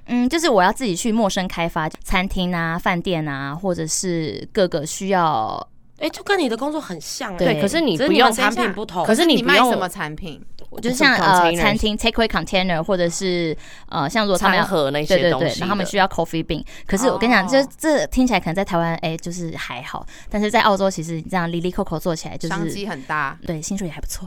[0.06, 5.64] 嗯，就是我要自己去陌生开发餐厅啊、饭店啊，或者是各个需要
[6.02, 9.04] 哎、就跟你的工作很像、对欸，对，可是你不用产品不同。
[9.04, 10.40] 可是你你卖什么产品？
[10.80, 13.54] 就是像呃餐厅 take away container，或者是
[13.90, 16.64] 呃像如果他们要餐盒那些东西的，然后他们需要 coffee bean。
[16.86, 22.48] 可是我跟你讲，哦这这听起来可能在台湾哎、就是还好，但是在澳洲其实你这样 Lily Coco 做起来就是。
[22.48, 24.26] 商机很大，对，薪水也还不错，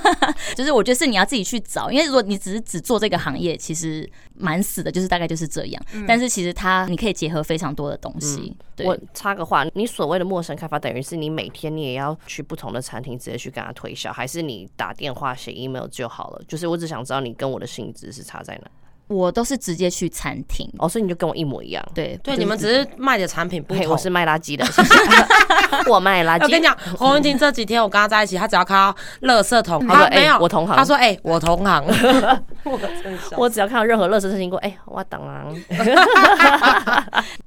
[0.54, 5.82] 就是我觉得是你要自己去找，因为如果你只是只做这个行业，其实蛮死的，就是大概就是这样。
[6.06, 16.42] 但是其实它你可以结合非常多的东西，对，我插个话，你所谓的陌生开发，等于是你每天你也要去不同的餐厅直接去跟他推销，还是你打电话写 email 就好了？
[16.46, 18.70] 就是我只想知道你跟我的性质是差在哪。
[19.08, 21.80] 我都是直接去餐厅，哦，所以你就跟我一模一样。
[21.94, 23.92] 对对，你们只是卖的产品不嘿，同。
[23.92, 24.90] 我是卖垃圾的，谢 谢
[25.88, 26.42] 我卖垃圾。
[26.42, 28.92] 我跟你讲，洪文婷这几天我跟他在一起，他只要看到
[29.28, 31.84] 垃圾桶，他说哎没有，我同行他说哎、我同行。
[32.64, 32.80] 我
[33.36, 35.46] 我只要看到任何垃圾事情过，哎、我挡啊！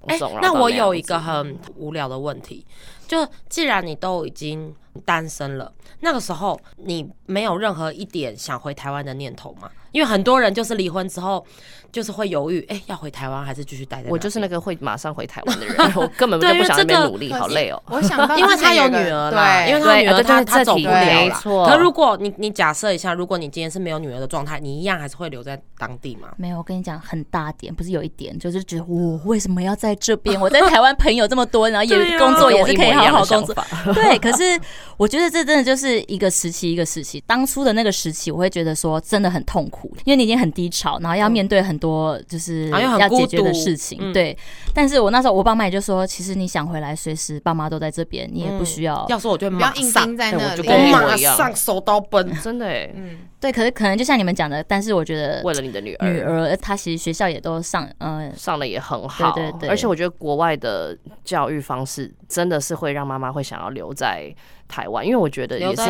[0.08, 2.66] 哎、懂了那我有一个很无聊的问题，
[3.10, 4.72] 就既然你都已经
[5.04, 9.68] 单身了，那个时候你没有任何一点想回台湾的念头吗？
[9.92, 11.44] 因为很多人就是离婚之后，
[11.92, 14.10] 就是会犹豫，哎、要回台湾还是继续待在？
[14.10, 17.82] 我就是那个会马上回台湾的人，我根本 就对不想在那边努力，好累哦。
[17.88, 26.30] 我想到 因为他有女儿啦，对，因为他女儿对他他走不了错可如果你你假设一下，如果你今天是没有女儿的状态，你一样还是会留在当地吗？
[26.38, 30.38] 没有，我跟你讲，很大点，不是有一点，就是觉得我为什么要在这边？
[30.42, 33.56] 我在台湾朋友这么多，然后也工作也是可以好好工作
[33.94, 34.60] 对，可是
[34.98, 37.24] 我觉得这真的就是一个时期一个时期。
[37.26, 43.98] 当初的那个时期，我会觉得说真的很痛苦，因为你已经很低潮，然后要面对很多就是要解决的事情。
[44.02, 44.38] 嗯对，
[44.74, 49.06] 但是我那时候我爸妈也就说，其实你想回来，随时爸妈都在这边，你也不需要。
[49.08, 50.64] 要说我就不要硬马上在那里我就。
[50.64, 52.32] 跟你一模马上手刀奔。
[52.44, 64.34] 真的哎，嗯，对，可是可能就像你们讲的，但是我觉得为了你的女儿，女儿她其实学校也都上，呃，上的也很好，对对对而且我觉得国外的教育方式真的是会让妈妈会想要留在
[64.68, 65.82] 台湾，因为我觉得也是？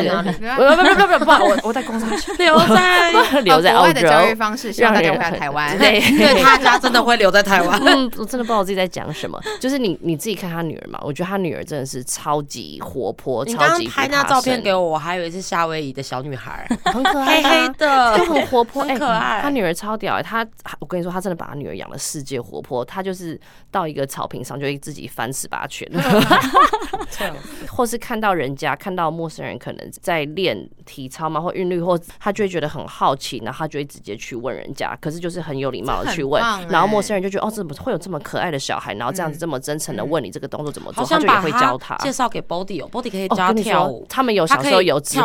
[0.56, 3.10] 不不不不不不，我我在工商区留在
[3.42, 5.76] 留在澳国外的教育，方式，希望大家回来台湾。
[5.78, 7.80] 对对他家真的会留在台湾。
[7.84, 9.38] 嗯，我真的不知道我自己在讲什么。
[9.60, 19.40] 就是你你自己看他女儿嘛，我觉得他女儿真的是超级活泼，超级刚拍那照片给我，我还以为是夏威夷的小女孩，很可爱啊，黑的，就很活泼，很可爱。
[19.42, 20.46] 他女儿超屌、欸，他
[20.78, 22.84] 我跟你说，他真的把他女儿养的世界活泼。
[22.84, 23.38] 他就是
[23.70, 25.88] 到一个草坪上就会自己翻十八圈，
[27.10, 27.34] 这样
[27.68, 41.18] 或是看到人家看到陌生人可能在练体操嘛或韵律，或他就会觉得很好奇，然后他就会直接去问人家，可是就是很有礼貌的去问然后陌欸生人就觉得哦，怎么会有这么可爱的小孩，然后这样子这么真诚的问你这个动作怎么做，好他？
[41.18, 41.96] 就也会教他。
[41.96, 45.18] 介绍给 Body 哦，Body 可以哦，教他们有小时候有指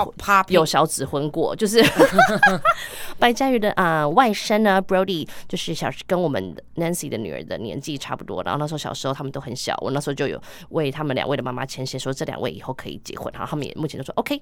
[0.47, 1.83] 有小指婚过，就是
[3.19, 14.41] 白佳瑜的啊、呃外甥呢，Brody，就是小时跟我们 Nancy 的女儿的年纪差不多，然后那时候小时候他们都很小，我那时候就有为他们两位的妈妈牵线，说这两位以后可以结婚，然后他们也目前都说 OK，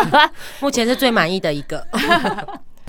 [0.60, 1.86] 目前是最满意的一个。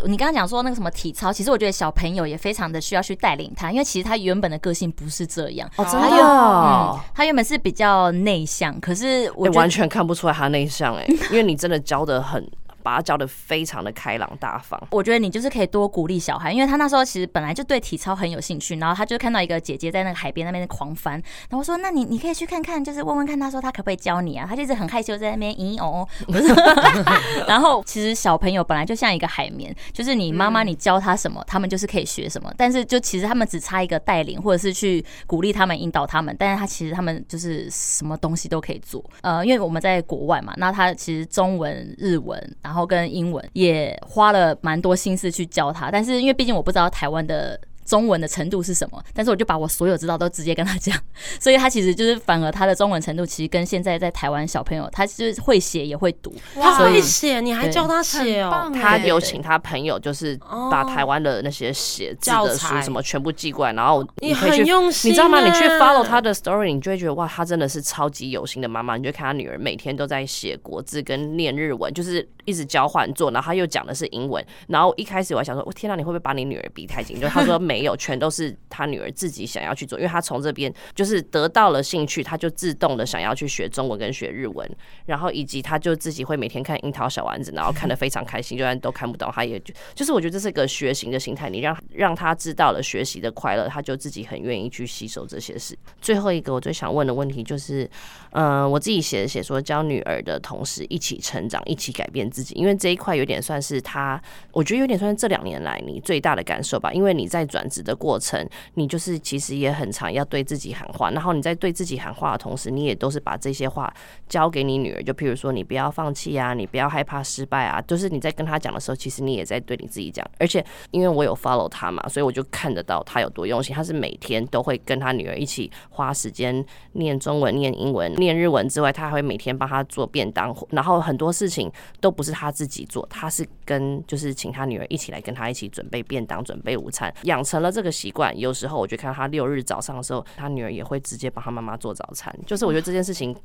[0.06, 5.67] 你刚刚讲说那个什么体操，其实我觉得小朋友也非常的需要去带领他，因为其实他原本的个性不是这样。
[5.75, 12.47] 哦，真他的哦嗯，他原本是比较内向，可是我欸完全看不出来他内向哎，因为你真的教的很，
[12.88, 14.82] 把他教的非常的开朗大方。
[14.91, 24.45] 我觉得你就是可以多鼓励小孩，因为他那时候其实本来就对体操很有兴趣，然后他就看到一个姐姐在那个海边那边狂翻，然后我说那你你可以去看看，就是问问看，他说他可不可以教你啊？
[24.47, 26.47] 他就一直很害羞在那边咦哦哦，不是，
[27.45, 47.59] 然后其实小朋友本来就像一个海绵，就是你妈妈你教他什么，他们就是可以学什么，但是就其实他们只差一个带领或者是去鼓励他们、引导他们，但是他其实他们就是什么东西都可以做，呃，因为我们在国外嘛，那他其实中文、日文，然后跟英文也花了蛮多心思去教他，但是因为毕竟我不知道台湾的。
[47.87, 49.01] 中文的程度是什么？
[49.13, 50.93] 但是我就把我所有知道都直接跟他讲，
[51.39, 58.69] 所以他其实就是反而他的中文程度其实跟现在在台湾小朋友，他就是会写也会读，他会写，你还教他写哦。
[58.73, 60.37] 他欸有请他朋友，就是
[60.69, 65.39] 把台湾的那些写字的书什么全部寄过来，然后你可以去很用心你知道吗？
[65.39, 68.97] 你去欸 follow 他的 story，你就会觉得哇，他真的是超级有心的妈妈。
[68.97, 74.43] 你就看他女儿每天都在写国字跟念日文，就是一直交换做，然后他又讲的是英文。
[74.67, 77.19] 然后一开始我还想说，我天哪，你会不会把你女儿逼太紧？
[77.19, 84.69] 就他说没有，全都是他女儿自己想要去做，因为他从这边就是得到了兴趣，他就自动的想要去学中文跟学日文，
[85.05, 95.77] 然后以及他就自己会每天看樱桃小丸子，然后看得非常开心，就算都看不懂，他也就就是我觉得这是一个学习的心态，你让让他知道了学习的快乐，他就自己很愿意去吸收这些事。
[96.01, 97.89] 最后一个我最想问的问题就是，
[98.31, 104.21] 嗯、我自己写写说教女儿的同时一起成长，一起改变自己，因为这一块有点算是他，
[104.52, 113.91] 我觉得有点算是这两年来你最大的感受吧，因为你在转职的过程，你就是其实也很常要对自己喊话，然后你在对自己喊话的同时，你也都是把这些话
[114.30, 120.23] 交给你女儿，就譬如说你不要放弃啊，你不要害怕失败啊，就是你在跟她讲的时候，其实你也在对你自己讲。
[120.38, 123.76] 而且因为我有 follow 他嘛，所以我就看得到他有多用心。
[123.76, 131.71] 他是每天都会跟他女儿一起花时间念中文、念英文、念日文之外，他还会每天帮她做便当，然后很多事情
[132.02, 138.37] 都不是他自己做，他是跟就是请他女儿一起来跟他一起准备便当、准备午餐，养成了这个习惯。
[138.37, 143.35] 有时候我就看到他六日早上的时候，他女儿也会直接帮他妈妈做早餐，就是我觉得这件事情。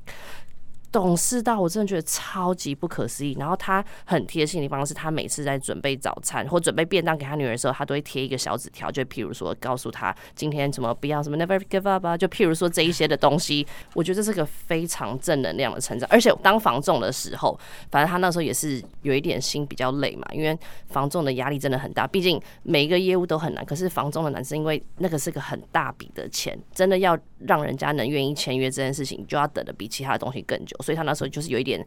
[0.92, 3.34] 懂事到我真的觉得超级不可思议。
[3.38, 16.06] 然后他很贴心的方是，他每次在准备早餐或准备便当给他女儿的时候，他都会贴一个小纸条，就譬如说告诉他今天什么不要什么 never give up 啊，就譬如说这一些的东西，我觉得这是个非常正能量的成长。
[16.12, 17.58] 而且当房仲的时候，
[17.90, 20.56] 反正他那时候也是有一点心比较累嘛，因为
[20.90, 23.64] 房仲的压力真的很大，毕竟每一个业务都很难。
[23.64, 30.76] 可是房仲的男生，因为那个是个很大笔的钱，真的要让人家能愿意签约这件事情，就要等的比其他的东西更久。
[30.82, 31.84] 所以他那时候就是有一点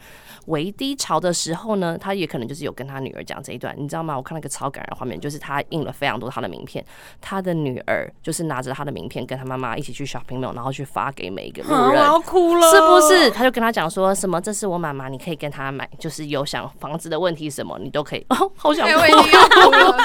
[0.47, 4.15] 微低潮的时候呢，他也可能就是有跟他女儿讲这一段，你知道吗？
[4.15, 6.83] 我看那个超感人的画面，就是他印了非常多他的名片，
[7.19, 11.95] 他的女儿就是拿着他的名片跟他妈妈一起去 shopping mall，然后去发给每一个路人。
[11.95, 13.29] 要哭了，是不是？？
[13.31, 18.25] 他就跟他讲说什么，这是我妈妈，你可以跟她买，就是有想房子的问题什么，你都可以。
[18.29, 19.97] 哦，好想哎，哭我已经要哭了，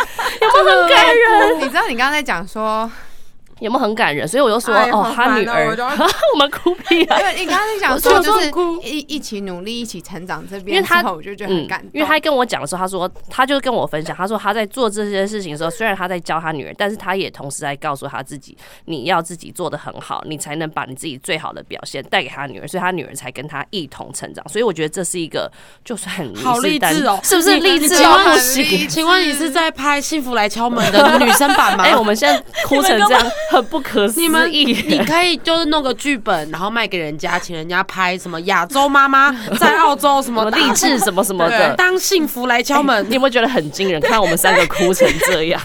[0.64, 1.60] 很感人。
[1.60, 2.90] 你知道你刚刚在讲说
[3.60, 4.26] 有没有很感人？
[4.26, 5.76] 所以我就说，哎哦，他女儿
[6.34, 7.18] 我们哭屁啊！
[7.20, 11.90] 因为你刚才讲我说，就就是哭一一起努力、一起成长这边因为他我就觉得很感动。
[11.92, 24.46] 因为他跟我讲的时候，他说他就跟我分享，他说他在做这些事情的时候，虽然他在教他女儿，但是他也同时在告诉他自己，你要自己做的很好，你才能把你自己最好的表现带给他女儿，所以他女儿才跟他一同成长。
[24.48, 25.50] 所以我觉得这是一个，
[25.84, 28.88] 就算你好励志哦是不是励志到请问很不行？
[28.88, 31.84] 请问你是在拍《幸福来敲门》的女生版吗？
[31.84, 34.64] 哎、我们现在哭成这样， 很不可思你们议。
[34.64, 43.14] 你可以就是弄个剧本，然后卖给人家，请人家拍什么亚洲妈妈 在澳洲什什么么励志什么什么的，当幸福来敲门你。
[43.14, 44.00] 有没有觉得很惊人？
[44.00, 45.60] 看我们三个哭成这样，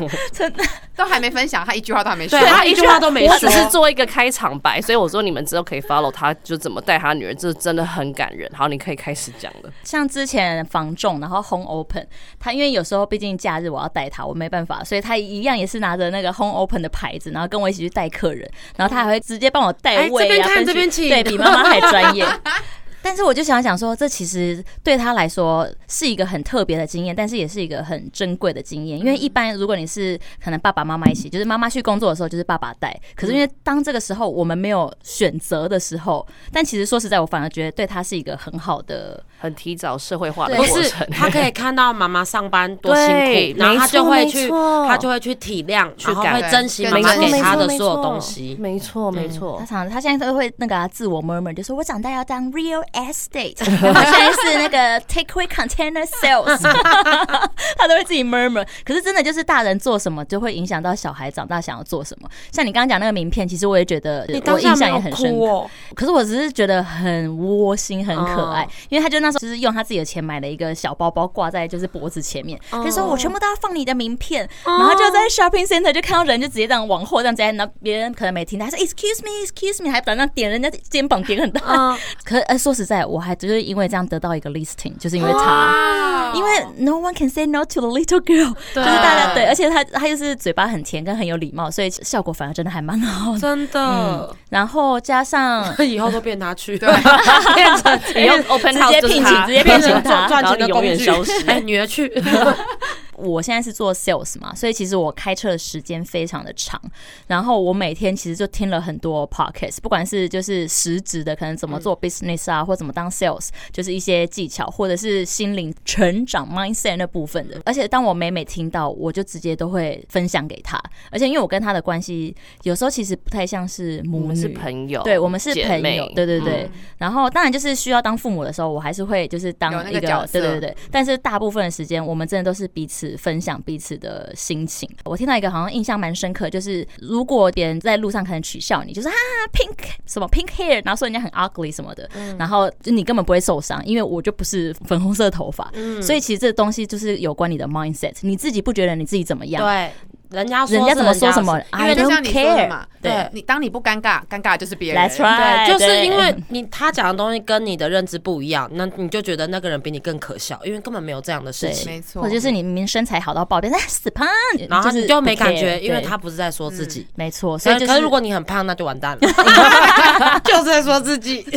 [0.96, 2.40] 都还没分享，他一句话都还没说。
[2.40, 8.50] 对他一句话都没说我只是做一个开场白，所以我说你们之后可以 follow 他，就怎么带他女儿，这真的很感人。
[8.56, 9.70] 好，你可以开始讲了。
[9.84, 12.06] 像之前房仲，然后 home open，
[12.40, 22.26] 他因为有时候毕竟假日我要带他，我没办法，所以他一样也是拿着那个 home open 的牌子，然后跟我一起去带客人，然后他还会直接帮我带哎位啊，这边对比妈妈还专业。
[23.06, 28.98] 但是我就想想说，这其实对他来说是一个很特别的经验，但是也是一个很珍贵的经验。
[28.98, 48.58] 因为一般如果你是可能爸爸妈妈一起，就是妈妈去工作的时候就是爸爸带，可是因为当这个时候我们没有选择的时候，但其实说实在，我反而觉得对他是一个很好的很提早社会化的不是过程，，他可以 看到妈妈上班多辛苦，然后他就会去，他就会去体谅，去感然后会珍惜妈妈给他的所有东西。
[48.60, 49.70] 没错，没错他错。
[49.70, 56.58] 常他现在都会那个、啊、自我 murmur，就说我长大要当 real estate， 他现在是那个 takeaway container sales，
[57.78, 58.66] 他都会自己 murmur。
[58.84, 62.30] 可是真的就是大人做什么，就会影响到小孩长大想要做什么。
[62.52, 65.68] 像你刚刚讲那个名片，其实我也觉得你我印象也很深刻。
[65.96, 81.62] 可是我只是觉得很窝心、很可爱，哦因为他就那时候就是用他自己的钱买了一个小包包挂在就是脖子前面，哦就说我全部都要放你的名片，然后就在 shopping center 就看到人就直接这样往后这样直接，然后别人可能没听到，他说 excuse me excuse me，还短暂点人家肩膀点很大。
[81.68, 85.40] 嗯，可是呃说实在，我还就是因为这样得到一个 listing，就是因为他。
[85.40, 93.40] 哇因为 no one can say no to the little girl，就是大家对，而且他他就是嘴巴很甜跟很有礼貌，所以效果反而真的还蛮好的。
[93.40, 96.90] 真的嗯，，然后加上 以后都变他去，对
[97.56, 101.32] 变成以后 open 接聘请直接变成聘请他赚然后永钱的工具远消失。
[101.48, 102.08] 哎，女儿去，
[103.18, 106.82] 我现在是做 sales 嘛，所以其实我开车的时间非常的长，
[107.28, 117.62] 然后我每天其实就听了很多 podcast，不管是就是实质的，可能怎么做 business 啊，或怎么当 sales，就是一些技巧，或者是心灵成长 mindset 那部分的。
[117.66, 126.64] 而且当我每每听到，我就直接都会分享给他，而且因为我跟他的关系有时候其实不太像是母女，是朋友，对，我们是朋友，对对对。
[126.64, 130.76] 嗯然后当然就是需要当父母的时候，我还是会就是当一个对对对。
[130.90, 134.90] 但是大部分的时间，我们真的都是彼此分享彼此的心情。
[135.04, 139.14] 我听到一个好像印象蛮深刻，就是如果别人在路上可能取笑你，就是啊
[139.52, 149.62] pink 什么 pink hair，然后说人家很 ugly 什么的，嗯然后就你根本不会受伤，因为我就不是粉红色头发，嗯所以其实这东西就是有关你的 mindset，你自己不觉得你自己怎么样？
[149.62, 149.92] 对，
[150.32, 153.30] 人家说人家怎么说什么因为就像你说的 care 嘛，对。
[153.34, 155.10] 你当你不尴尬，尴尬就是别人。
[155.10, 161.92] That's right，对，就是因为你他讲的东西跟你的认知不一样，那你就觉得那个人比你更可笑，因为根本没有这样的事情。
[161.92, 164.28] 没错，或者就是你明明身材好到爆，变成死胖，
[164.70, 167.08] 然后你就没感觉，因为他不是在说自己。
[167.16, 169.20] 没错，所以就是可可是如果你很胖，那就完蛋了，
[170.44, 171.46] 就是在说自己。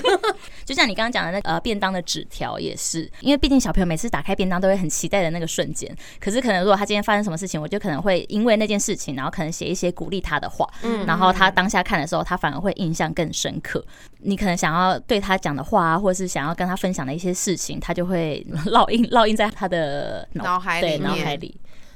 [0.65, 5.91] 就像你刚刚讲的那个呃便当的纸条也是，因为毕竟小朋友每次打开便当都会很期待的那个瞬间。
[6.21, 13.85] 可是可能如果他今天发生什么事情，我就可能会因为那件事情，然后可能写一些鼓励他的话，嗯然后他当下看的时候，他反而会印象更深刻。
[14.21, 21.55] 你可能想要对他讲的话啊，或者是想要跟他分享的一些事情，他就会烙印烙印在他的脑海里脑海里。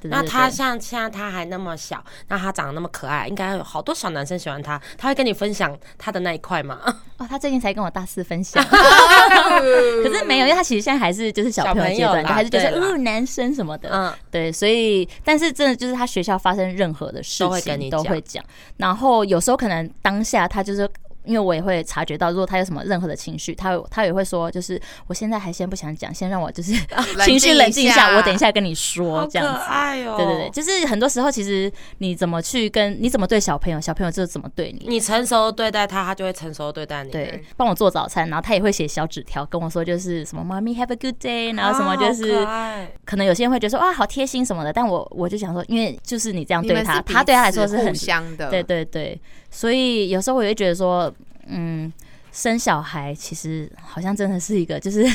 [0.09, 4.81] 对那他像现在他还那么小，那他长得那么可爱，应该有好多小男生喜欢他。
[4.99, 6.81] 他会跟你分享他的那一块吗？
[7.19, 8.63] 哦，他最近才跟我大四分享。
[8.67, 18.45] 可是没有，因为他其实现在还是就是小朋友阶段，还是就是男生什么的，嗯，对，所以但是真的就是他学校发生任何的事情都会跟你都会讲，
[18.77, 20.89] 然后有时候可能当下他就是。
[21.25, 26.73] 因为我也会察觉到，如果他有什么任何的情绪，他有他也会说，就是我现在还先不想讲，先让我就是
[27.25, 29.61] 情绪冷静一下，我等一下跟你说这样子。
[29.69, 30.17] 爱哦。
[30.17, 34.87] 对对对，，就是很多时候其实你怎么去跟你怎么对小朋友，小朋友就怎么对你。
[34.89, 37.11] 你成熟的对待他，他就会成熟的对待你。
[37.11, 49.21] 对，帮我做早餐，然后他也会写小纸条跟我说，就是什么“妈咪 have a good day”，然后什么就啊是好可能有些人会觉得说哇好贴心什么的，但我我就想说，因为就是你这样对他，他对他来说是很互相的，对对对，
[49.53, 51.13] 所以有时候我会觉得说，
[51.47, 51.93] 嗯，
[52.33, 55.07] 生小孩其实好像真的是一个就是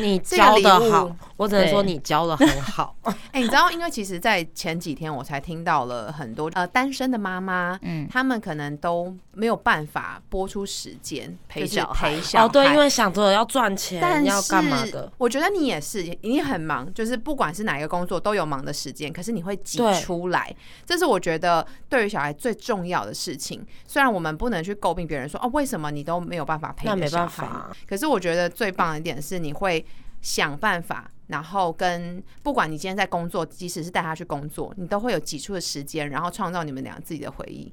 [0.00, 2.94] 你 教的好，我我只能说你教的很好。
[3.32, 12.44] 哎、你知道，因为其实，在前几天我才听到了很多呃单身的妈妈，嗯他们可能都没有办法播出时间陪小孩陪小孩。
[12.44, 15.12] 哦，对，因为想着要赚钱，但要干嘛是的。
[15.18, 20.54] 我觉得你也是，你很忙，就是不管是哪一个工作都有忙的时间，可是你会挤出来，
[20.86, 23.66] 这是我觉得对于小孩最重要的事情。
[23.86, 29.84] 虽然我们不能去诟病别人说哦，为什么你都没有办法陪小孩办法，可是我觉得最棒的一点是你会
[30.20, 31.10] 想办法。
[31.28, 37.72] 然后跟不管你今天在工作，即使是带他去工作，你都会有挤出的时间，然后创造你们俩自己的回忆。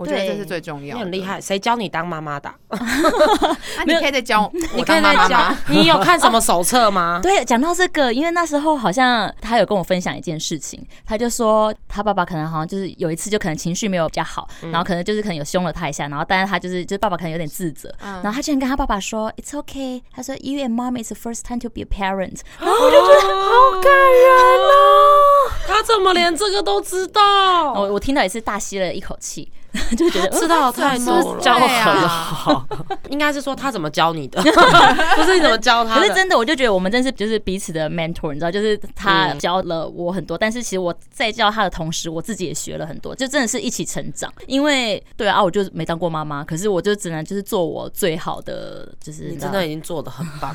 [0.00, 0.98] 我觉得这是最重要的。
[0.98, 2.50] 你很厉害，谁教你当妈妈的！
[3.86, 5.54] 你可以再教我，你可以再教。
[5.68, 7.20] 你有看什么手册吗？
[7.22, 25.50] 对，讲到这个，因为那时候好像他有跟我分享一件事情，他就说他爸爸可能好像就是有一次就可能情绪没有比较好，然后可能就是可能有凶了他一下，然后但是他就是就是爸爸可能有点自责，然后他竟然跟他爸爸说 It's okay，他说 You and mom is the first time to be a parent， 然后我就觉得好感人哦。
[25.68, 27.72] 他怎么连这个都知道？
[27.74, 29.50] 我我听到也是大吸了一口气，
[29.96, 32.66] 就觉得知道太多了，教对啊很好，
[33.08, 34.40] 应该是说他怎么教你的，
[35.16, 35.96] 不是你怎么教他。
[35.98, 44.32] 可是真的，我就觉得我们真是就是彼此的 mentor，你知道，就是他嗯教了我很多，但是其实我在教他的同时，我自己也学了很多，就真的是一起成长。
[44.46, 50.54] 因为对啊，我就没当过妈妈，可是我就只能就是做我最好的，就是你真的已经做的很棒。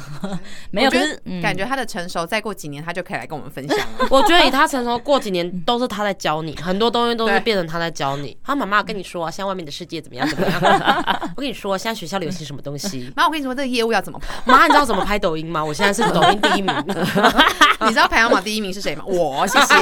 [0.71, 4.07] 没有，我觉得可是嗯感觉他的成熟，再过几年他就可以来跟我们分享了。
[4.09, 8.35] 我觉得以他成熟，过几年都是他在教你，很多东西都是变成他在教你。
[8.43, 10.59] 他妈妈跟你说，现在外面的世界怎么样怎么样？
[11.37, 13.11] 我跟你说，现在学校流行什么东西？
[13.15, 14.33] 妈，我跟你说，这个业务要怎么跑？
[14.51, 15.63] 妈，你知道怎么拍抖音吗？
[15.63, 16.73] 我现在是抖音第一名。
[17.81, 19.03] 你知道排行榜第一名是谁吗？
[19.05, 19.75] 我，谢谢。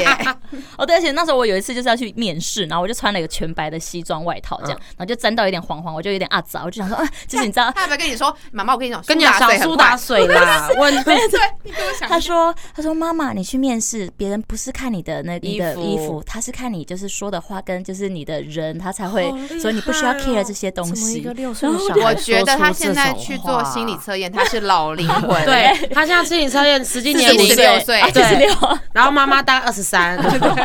[0.78, 19.13] 哦，对，而且那时候我有一次就是要去面试，然后我就穿了一个全白的西装外套，这样，然后就沾到有点黄黄，我就有点啊杂，我就想说啊，就是你知道，他有没有跟你说，妈妈，我跟你讲，跟你讲，小苏打水水啦，问很快，对，你给我想他说：“他说妈妈，你去面试，别人不是看你的那你的衣服衣服，他是看你就是说的话跟就是你的人，他才会
[19.60, 21.26] 所以你不需要 care 哦这些东西。
[21.28, 25.44] 我觉得他现在去做心理测验，他是老灵魂。
[25.46, 28.54] 对他现在心理测验实际年龄46岁啊，对四十六，
[28.94, 30.18] 然后妈妈大概二十三，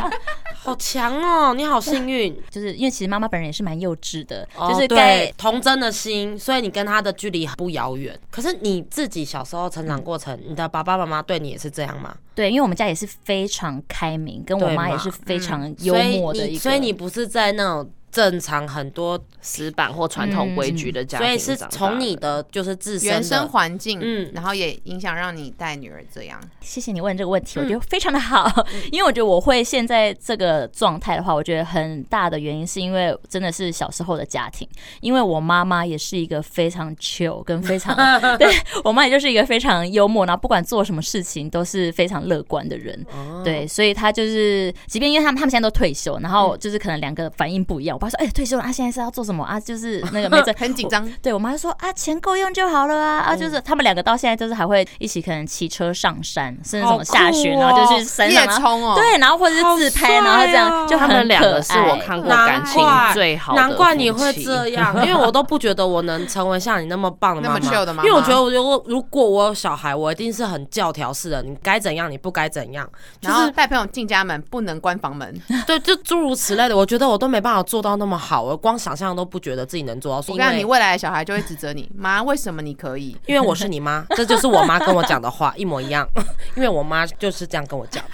[0.62, 1.54] 好强哦！
[1.54, 8.18] 你好幸运， 就是因为其实妈妈本人也是蛮幼稚的，哦就是对童真的心，所以你跟他的距离不遥远。
[8.30, 12.14] 可是你自己小时候成长过程，你的爸爸妈妈对你也是这样吗？
[12.34, 23.48] 对，因为我们家也是非常开明，跟我妈也是非常幽默的一个，你所以你不是在那种正常很多，死板或传统规矩的家庭所以是从你的就是自身原生的。
[23.48, 24.24] 环境，嗯。
[24.24, 26.40] 嗯，然后也影响让你带女儿这样。
[26.60, 27.68] 谢谢你问这个问题，我嗯。
[27.68, 34.66] 觉得非常的好，因为我觉得我会现在这个状态的话，我觉得很大的原因是因为真的是小时候的家庭，
[35.00, 37.94] 因为我妈妈也是一个非常 chill 跟非常
[38.38, 38.50] 对
[38.84, 43.42] 我妈也就是一个非常幽默，然后不管做什么事情都是非常乐观的人，哦。
[43.44, 49.58] 对，所以她就是，即便因为他们他们现在都退休，然后就是可能两个反应不一样，我爸说，哎、退休了，啊，现在是要做什么啊？
[49.58, 62.80] 就是 那个没在很紧张，对我妈就说啊，钱够用就好了啊啊，就是他们两个到现在就是还会一起可能骑车上山，甚至什么下雪，然后就去山夜冲哦，对，然后或者是自拍，然后这样哦就很他们两个是我看过感情
[63.12, 64.68] 最好的，难怪你会这。
[64.68, 72.86] 样，因为我都不觉得我能成为像你那么棒的妈妈，那么 chill 的妈妈因为我觉得我，如果如果我有小孩，我一定是很教条式的，你该怎样，你不该怎样，
[73.20, 75.34] 就然后是带朋友进家门不能关房门，
[75.66, 76.76] 对，就诸如此类的。
[76.76, 80.22] 我觉得我都没办法做到那么好，我光想象都不觉得自己能做到。
[80.22, 83.16] 是因我跟你讲，你未来的小孩就会指责你， 妈，为什么你可以？
[83.26, 86.08] 因为我是你妈，这就是我妈跟我讲的话，一模一样。
[86.56, 88.04] 因为我妈就是这样跟我讲。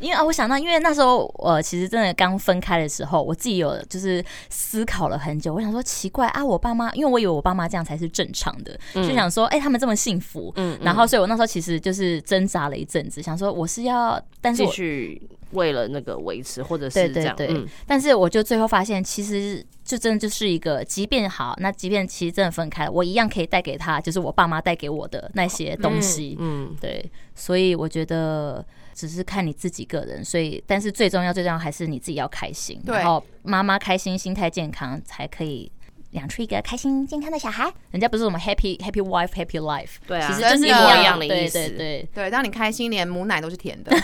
[0.00, 5.54] 因为啊，我想到，因为那时候呃，其实真的刚分开的时候，我自己有就是思考了很久。
[5.54, 15.22] 我想说，奇怪啊，我爸妈，因为我以为我爸妈这样才是正常的，就想说，哎、他们这么幸福，嗯，然后所以我那时候其实就是挣扎了一阵子，想说我是要，但是继续
[15.52, 17.64] 为了那个维持，或者是这样，对。
[17.86, 26.36] 但是我就最后发现，其实就真的就是一个，即便好，那即便其实真的分开了，我一样可以带给他，就是我爸妈带给我的那些东西。
[26.38, 27.04] 嗯，对，
[27.40, 28.62] 所以我觉得
[28.92, 35.72] 只是看你自己个人，所以但是最重要最重要还是你自己要开心，然后妈妈开心，心态健康，才可以。
[36.12, 43.96] 养出一个开心健康的小孩，人家不是什么 happy happy wife happy life，对啊其实就是一模一样的意思对对，对，当你开心，连母奶都是甜的，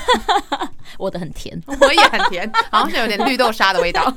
[0.99, 4.05] 我的很甜，我也很甜， 好像是有点绿豆沙的味道。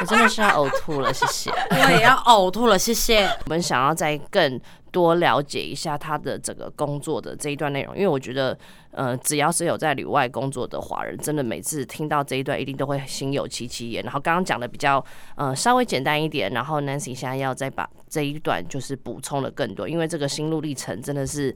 [0.00, 1.50] 我真的是要呕吐了，谢谢。
[1.50, 3.24] 我也要呕吐了，谢谢。
[3.26, 4.60] 我们想要再更
[4.90, 8.56] 多了解一下他的整个工作的这一段内容，因为我觉得，
[8.94, 14.02] 呃，只要是有在旅外工作的华人，真的每次听到这一段，一定都会心有戚戚焉。
[14.02, 15.04] 然后刚刚讲的比较
[15.36, 21.54] 呃稍微简单一点，然后 Nancy 现在要再把这一段就是补充的更多，因为这个心路历程真的是。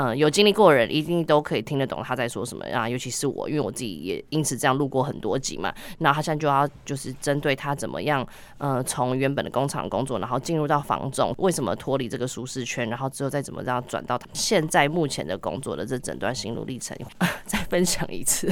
[0.00, 5.74] 嗯、有经历过的人一定都可以听得懂他在说什么啊，尤其是我，因为我自己也因此这样录过很多集嘛。
[5.98, 8.24] 那他现在就要就是针对他怎么样，
[8.58, 16.96] 呃，从原本的工厂工作，然后进入到房仲，为什么脱离这个舒适圈，然后之后再怎么样转到他现在目前的工作的这整段心路历程，
[17.44, 18.48] 再分享一次，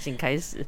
[0.00, 0.66] 请开始。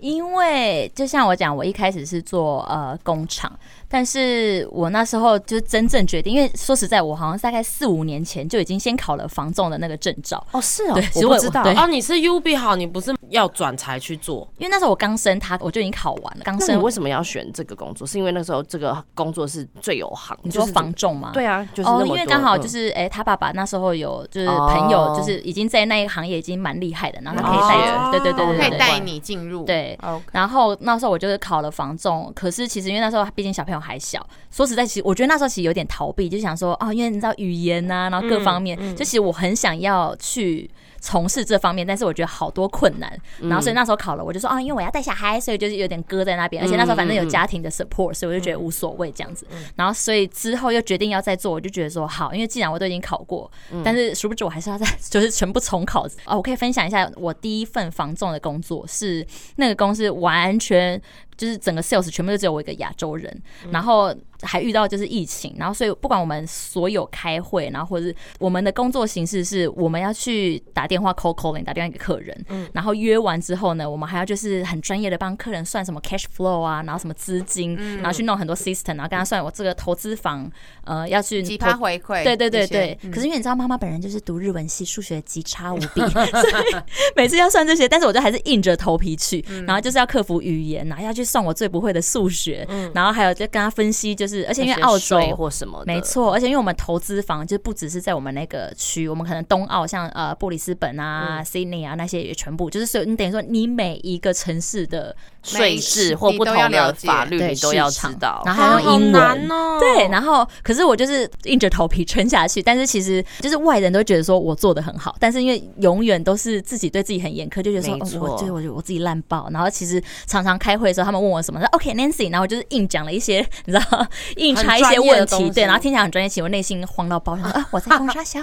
[0.00, 3.50] 因为就像我讲，我一开始是做呃工厂，
[3.94, 11.62] 但是我那时候就真正决定，因为说实在，我好像大概四五年前就已经先考了房仲的那个证照，哦，是哦对我知道。
[11.62, 14.48] 对哦，你是 U B 好，你不是要转才去做？
[14.58, 16.82] 因为那时候我刚升他，我就已经考完了，刚升。
[16.82, 18.04] 为什么要选这个工作？
[18.04, 21.30] 是因为那时候这个工作是最有行，你说就是房仲吗？
[21.32, 29.64] 对啊，就是因为刚好嗯就是哎、他爸爸那时候有就是朋友，哦就是已经在那一个行业已经蛮厉害的，然后他哦可以带着，对对对对对对，可以带你进入。
[29.64, 29.96] 对。
[30.32, 40.70] 然后那时候我就是考了房仲，可是其实因为那时候毕竟小朋友还小，说实在，其实我觉得那时候其实有点逃避，就想说哦，因为你知道语言呐、然后各方面，就其实我很想要去。
[41.04, 49.46] 从事这方面，但是我觉得好多困难，然后所以那时候考了，我就说啊，因为我要带小孩，所以就是有点搁在那边，而且那时候反正有家庭的 support，所以我就觉得无所谓这样子。
[49.76, 53.50] 然后所以之后又决定要再做，我就觉得说好，因为既然我都已经考过，
[53.84, 56.06] 但是殊不知我还是要再就是全部重考。
[56.24, 59.26] 哦，我可以分享一下我第一份防重的工作是
[59.56, 61.00] 那个公司完全
[61.36, 64.14] 就是整个 sales 全部都只有我一个亚洲人，然后
[64.44, 80.50] 还遇到就是疫情，然后所以不管我们所有开会，然后或者是我们的工作形式是我们要去打电话 call calling 打电话给客人，然后约完之后呢，我们还要就是很专业的帮客人算什么 cash flow 啊，然后什么资金，然后去弄很多 system，然后跟他算我这个投资房
[80.86, 83.10] 呃要去几投趴回馈，对对对对，嗯。
[83.10, 86.76] 可是因为你知道，妈妈本人就是读日文系，数学极差无比， 所以
[87.16, 89.64] 每次要算这些，但是我就还是硬着头皮去，嗯。
[89.66, 105.14] 然后就是要克服语言，然后要去算我最不会的数学，然后还有就跟他分析，就是而且因为澳洲或什么，没错，而且因为我们投资房就不只是在我们那个区，我们可能东澳像呃布里斯本啊、Sydney 啊那些也全部，就是所以你等于说你每一个城市的
[105.44, 108.42] 税制或不同的法律你都要知道。
[108.44, 109.78] 然后英文难哦。
[109.78, 128.40] 对，然后可是我就是硬着头皮撑下去，但是其实就是外人都觉得说我做的很好，但是因为永远都是自己对自己很严苛，就觉得说、哦、我觉得我我自己烂爆，然后其实常常开会的时候，他们问我什么，说 OK Nancy，然后我就是硬讲了一些，你知道，硬插一些问题，对，然后听起来很专业，其实我内心慌到爆，想说啊我在攻沙小。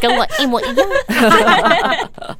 [0.00, 0.76] 跟我一模一样。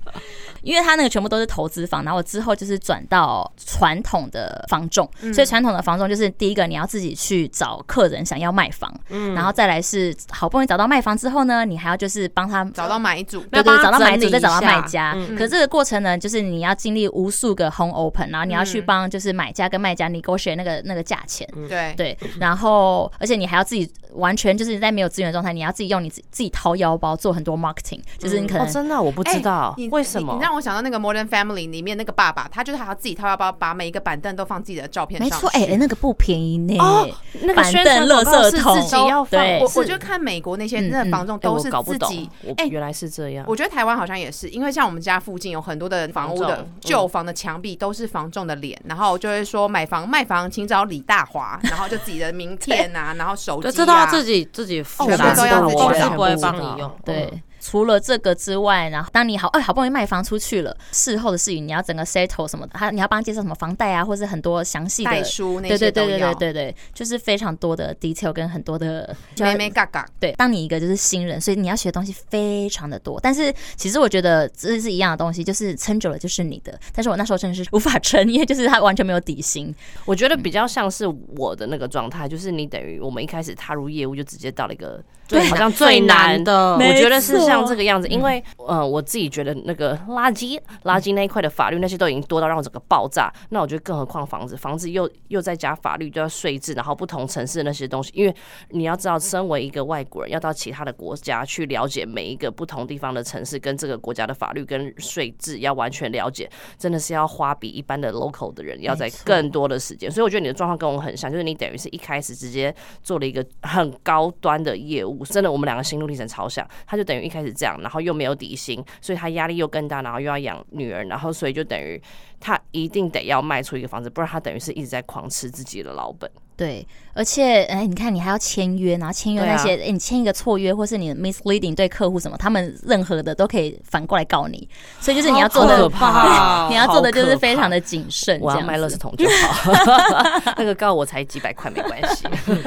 [0.67, 8.93] 因为他那个全部都是投资房，然后我之后就是转到传统的房仲，所以传统的房仲就是第一个你要自己去找客人想要卖房，
[9.35, 15.13] 然后再来是好不容易找到卖房之后呢，你还要就是帮他找到买主，对对，找到买主，再找到卖家。
[15.15, 15.37] 嗯。
[15.37, 21.49] 可是这个过程呢，就是你要经历无数个 home open，然后你要去帮就是买家跟卖家 negotiate 那个那个价钱。
[21.69, 21.95] 对。
[21.97, 29.75] 对，然后而且你还要自己完全就是在没有资源的状态，你要自己用你自自己掏腰包做很多 marketing，就是你可哦，能真的我不知道。
[29.91, 30.33] 为什么？
[30.33, 30.43] 你你。
[30.43, 35.35] 让我想到那个 Modern Family 里面那个爸爸，他就是还要自己掏腰包，把每一个板凳都放自己的照片上去。
[35.35, 36.79] 没错，哎、那个不便宜呢。
[36.79, 37.09] 哦，
[37.43, 43.45] 那个板宣传广告是圾桶自己要放，我我就看美国那些嗯那个房仲哎都是自己，，我哎原来是这样。
[43.47, 56.91] 我觉得台湾好像也是，因为像我们家附近有很多的房屋的旧房的墙壁都是房仲的脸，然后就会说买房卖房请找李大华， 然后就自己的名片啊，然后手对，机这都要啊，自己自己付全的，部都要自己公司全不会部帮你用。
[57.05, 65.25] 对，除了这个之外，然后当你好哎好不容易卖房出去了，事后的事情你要整个 settle 什么的，他你要帮他介绍什么房贷啊，或是很多详细代的。
[65.25, 70.09] 书那对对对对对，对对，就是非常多的 detail 跟很多的妹妹嘎嘎。
[70.21, 73.19] 对，当你一个就是新人，所以你要学的东西非常的多。
[73.21, 76.79] 但是其实我觉得这是一样的东西，就是撑久了就是你的。
[76.95, 79.75] 但是我那时候真的是无法撑，因为就是他完全没有底薪。
[80.05, 81.05] 我觉得比较像是
[81.37, 93.33] 我的那个状态，就是你等于我们一开始踏入业务就直接到了一个对好像最难难的我觉得是像这个样子，因为呃，我自己觉得那个垃圾垃圾那一块的法律那些都已经多到让我整个爆炸。
[93.51, 98.35] 那我觉得更何况房子，房子又又再加法律，就要税制，然后不同城市的那些东西，因为
[98.71, 110.11] 你要知道，身为一个外国人，要到其他的国家去了解每一个不同地方的城市跟这个国家的法律跟税制，要完全了解，真的是要花比一般的 local 的人要在更多的时间。
[110.11, 116.67] 所以我觉得你的状况跟我很像，就是你等于是一开始直接做了一个很高端的业务，真的我们两个心路历程超像。
[116.87, 122.01] 他就等于一开始这样，然后又没有底薪，所以他压力又更大，然后又要养女儿，然后所以就等于
[122.41, 126.31] 他一定得要卖出一个房子，不然他等于是一直在狂吃自己的老本。
[126.57, 134.67] 对，而且哎，你看你还要签约，然后签约那些，哎、你签一个错约，或是你 misleading 对客户什么，他们任何的都可以反过来告你，
[134.99, 135.77] 所以就是你要做的
[136.71, 139.71] 你要做的就是非常的谨慎，我要卖垃圾桶就好，
[140.57, 142.27] 那个告我才几百块没关系。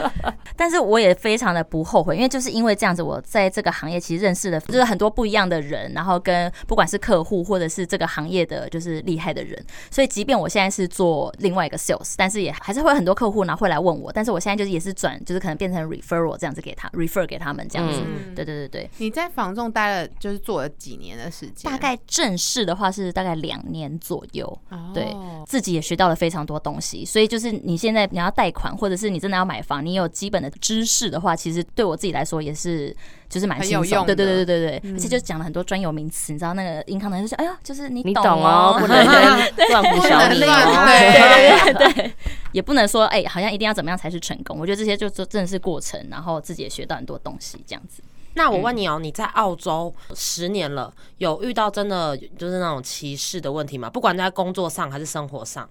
[0.55, 9.59] 但是我也非常的不后悔，因为就是因为这样子，我在这个行业其实认识了就是很多不一样的人，然后跟不管是客户或者是这个行业的就是厉害的人，
[9.91, 18.36] 所以即便我现在是做另外一个 sales，但是也还是会有很多客户然后会来问我，但是我现在就是也是转，就是可能变成 referral 这样子给他 refer 给他们这样子，嗯。
[18.36, 18.89] 对对对对。
[18.97, 21.72] 你在房仲待了，就是做了几年的时间？
[21.72, 24.91] 大概正式的话是大概两年左右，哦。
[24.93, 32.95] 对自己也学到了非常多东西，所以就是你现在你要贷款，或者是你真的要买房，你有基本的知识的话，其实对我自己来说也是
[33.30, 33.86] 就是蛮轻松。
[33.86, 39.05] 有用的对对对对对对，而且就讲了很多专有名词，你知道那个银行的人就说，哎呀，就是你你懂懂哦，不能
[39.69, 40.86] 乱胡小你哦。
[40.86, 42.13] 对 对对对对，
[42.51, 44.57] 也不能说哎、好像一定要怎么样才是成功。
[44.59, 48.01] 我觉得这些就就真的是过程，然后自己也学到很多东西，这样子。
[48.36, 53.89] 那我问你哦，你在澳洲十年了，有遇到真的就是那种歧视的问题吗？
[53.89, 55.67] 不管在工作上还是生活上，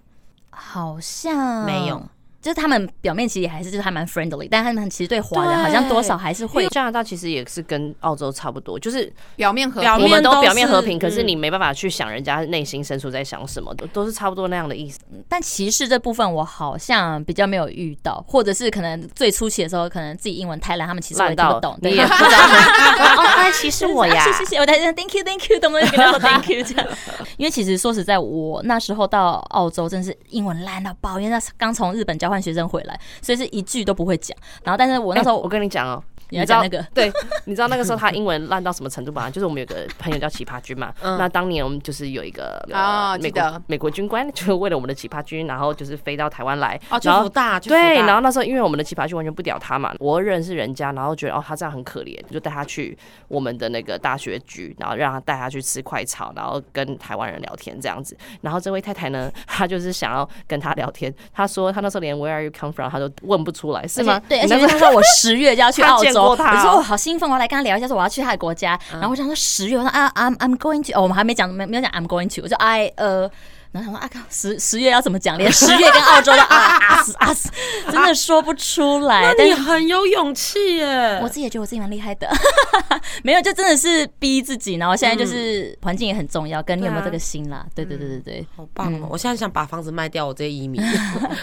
[0.50, 2.02] 好像没有。
[2.40, 14.98] 就是他们表面其实也还是就是还蛮 friendly，但他们其实对华人好像多少还是会加拿大其实也是跟澳洲差不多，就是表面和平我们都表面和平，可是嗯你没办法去想人家内心深处在想什么，都都是差不多那样的意思。
[15.28, 21.76] 但歧视这部分我好像比较没有遇到，或者是可能最初期的时候，可能自己英文太烂，他们其实我也听不懂。
[21.82, 22.38] 对你也 不知道，
[23.18, 24.32] 哦，他在歧视我呀谢。
[24.32, 25.88] 谢谢谢，我在这 thank you thank you，懂不懂？
[25.90, 26.86] 跟他说 thank you 这样。
[27.36, 34.36] 因为其实说实在，我那时候到澳洲真是英文烂到爆，因为那是刚从日本换学生回来，所以是一句都不会讲。
[34.64, 37.12] 然后，但是我那时候、我跟你讲哦，你要知道讲那个 对，
[37.44, 39.28] 你知道那个时候他英文烂到什么程度吗？
[39.30, 52.96] 就是我们有个朋友叫奇葩君嘛，那当年我们就是有一个哦呃美国美国军官，就是为了我们的奇葩君，然后就是飞到台湾来，哦，去然后福大，对，然后那时候因为我们的奇葩君完全不屌他嘛，我认识人家，然后觉得哦他这样很可怜，就带他去
[53.28, 58.16] 我们的那个大学局，然后让他带他去吃快炒，然后跟台湾人聊天这样子。
[58.40, 64.20] 然后这位太太呢，她就是想要跟他聊天，她说她那时候连 Where are you come from 她都问不出来，是吗？
[64.28, 68.78] 对，而且那时候我十月就要去澳洲， 我说我好兴奋，我要来跟他聊一下，说我要去他的国家。
[68.92, 73.30] 然后我想说十月，我说啊，I'm I'm going to，哦，我们还没讲，没没有讲 I'm going to，我说 I 呃。
[73.70, 75.36] 然后想说啊，靠，十十月要怎么讲？
[75.36, 77.50] 连十月跟澳洲的啊啊死啊死，
[77.90, 79.34] 真的说不出来。
[79.36, 81.20] 那你很有勇气耶！
[81.22, 82.28] 我自己也觉得我自己蛮厉害的，
[83.22, 84.74] 没有，就真的是逼自己。
[84.76, 87.66] 然后现在就是环境也很重要，跟你有没有这个心啦。
[87.74, 89.08] 对对对对对，好棒哦！
[89.10, 90.82] 我现在想把房子卖掉，我直接移民，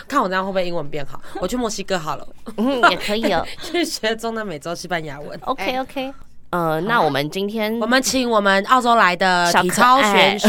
[0.07, 1.21] 看我这样会不会英文变好。
[1.39, 3.45] 我去墨西哥好了，嗯也可以哦。
[3.61, 5.39] 去学中南美洲西班牙文。
[5.43, 6.13] OK OK，
[6.55, 10.47] 呃，那我们今天我们请我们澳洲来的小可体操选手，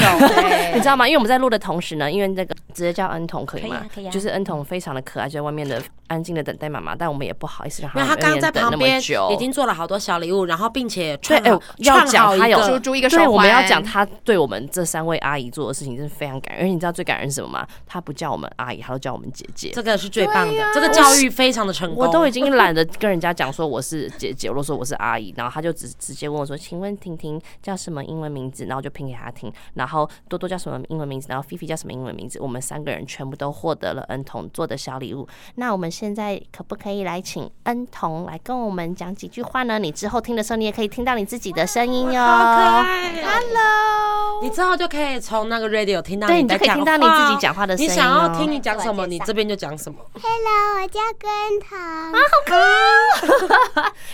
[0.72, 1.04] 你知道吗？
[1.08, 3.68] 因为我们在录的同时呢，因为那个直接叫恩童可以吗？
[3.68, 16.62] 可以啊可以啊就是恩童非常的可爱，就在外面的安静的等待妈妈，但我们也不好意思让他因为他刚刚在等那么旁边久已经做了好多小礼物，然后并且对哎串好要讲他有一个猪猪一个手对，我们要讲他对我们这三位阿姨做的事情，真是非常感人。
[16.62, 17.66] 而且你知道最感人是什么吗？
[17.84, 19.72] 他不叫我们阿姨，他都叫我们姐姐。
[19.74, 22.06] 这个是最棒的，这个教育非常的成功。
[22.06, 29.52] 我都已经懒得跟人家讲说我是姐姐，我都说我是阿姨，然后他就直直接问我说：“请问婷婷叫什么英文名字？”然后就拼给他听。
[29.74, 31.26] 然后多多叫什么英文名字？
[31.28, 32.38] 然后菲菲叫什么英文名字？
[32.40, 35.26] 我们三个人全部都获得了恩童做的小礼物。
[35.56, 39.78] 那我们现在可不可以来请恩童来跟我们讲几句话呢？
[39.78, 42.22] 你之后听的时候，你也可以听到你自己的声音哟。
[42.22, 47.94] 好可爱，Hello，你之后就可以从那个 radio 听到对，你就可以听到你自己讲话的声你音、哦。
[47.94, 49.98] 想要听你讲什么，你这边就讲什么。
[50.14, 51.30] Hello，我叫根
[51.60, 52.12] 糖。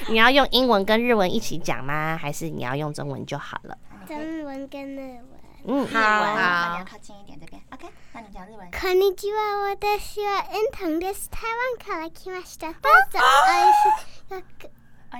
[0.08, 2.17] 你要用英文跟日文一起讲吗？
[2.17, 3.77] 还是你要用中文就好了？
[4.07, 5.23] 中文跟日文。
[5.65, 7.61] 嗯，好那你要靠近一点这边。
[7.71, 8.69] OK，那你讲日文。
[8.71, 11.29] こんにちは、私はエンタンです。
[11.29, 12.67] 台湾から来ました。
[12.67, 14.69] どう ぞおいしく
[15.11, 15.19] 哦，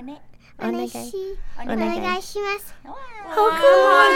[0.60, 2.74] 那お願いしお願い願いします。
[3.28, 3.62] 好可
[3.94, 4.08] 爱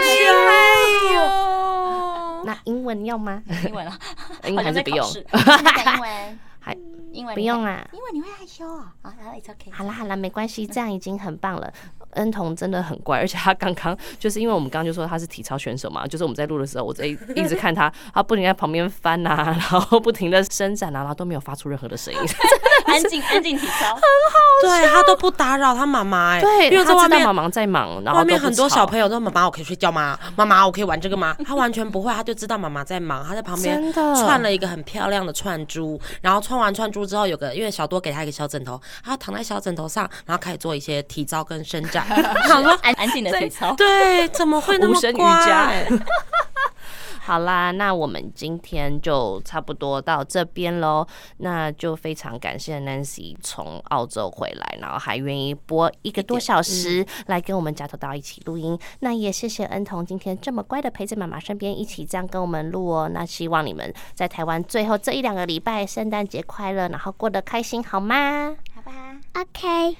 [1.13, 2.43] 哟！
[2.45, 3.41] 那英文要吗？
[3.65, 3.97] 英文啊，
[4.43, 5.05] 英文还是不用？
[5.05, 6.77] 现在讲英文，还
[7.11, 7.87] 英文不用啊。
[7.93, 8.93] 英文你会害羞啊？
[9.03, 9.71] 啊，然后 it's okay。
[9.71, 11.71] 好啦好啦，没关系，这样已经很棒了。
[12.12, 22.20] 恩童真的很乖，而且他刚刚就是因为我们刚刚就说他是体操选手嘛，就是我们在录的时候，我在一一直看他，他不停在旁边翻呐、然后不停的伸展啊，然后都没有发出任何的声音。
[22.86, 23.94] 安静安静体操。
[23.94, 30.18] 很好对他都不打扰他妈妈哎，对，因为在外面他知道妈妈在忙，然后外面很多小朋友都妈妈，我可以睡觉吗？
[30.36, 31.36] 妈妈，我可以玩这个吗？
[31.46, 41.97] 他完全不会，他就知道妈妈在忙，他在旁边真的串了一个很漂亮的串珠，然后串完串珠之后，有个因为小多给他一个小枕头，他躺在小枕头上，然后开始做一些体操跟伸展。
[42.10, 43.74] 我想 说，安安静的体操。
[43.74, 45.70] 对，怎么会那么无声瑜乖伽
[47.20, 51.06] 好啦，那我们今天就差不多到这边喽。
[51.36, 58.78] 那就非常感谢 Nancy 从澳洲回来，然后还愿意播一个多小时来跟我们夹头刀一起录音。
[59.00, 63.10] 那也谢谢恩童今天这么乖的陪在妈妈身边，一起这样跟我们录哦。
[63.12, 68.56] 那希望你们在台湾最后这一两个礼拜圣诞节快乐，然后过得开心，好吗？
[68.88, 69.96] 好吧，OK，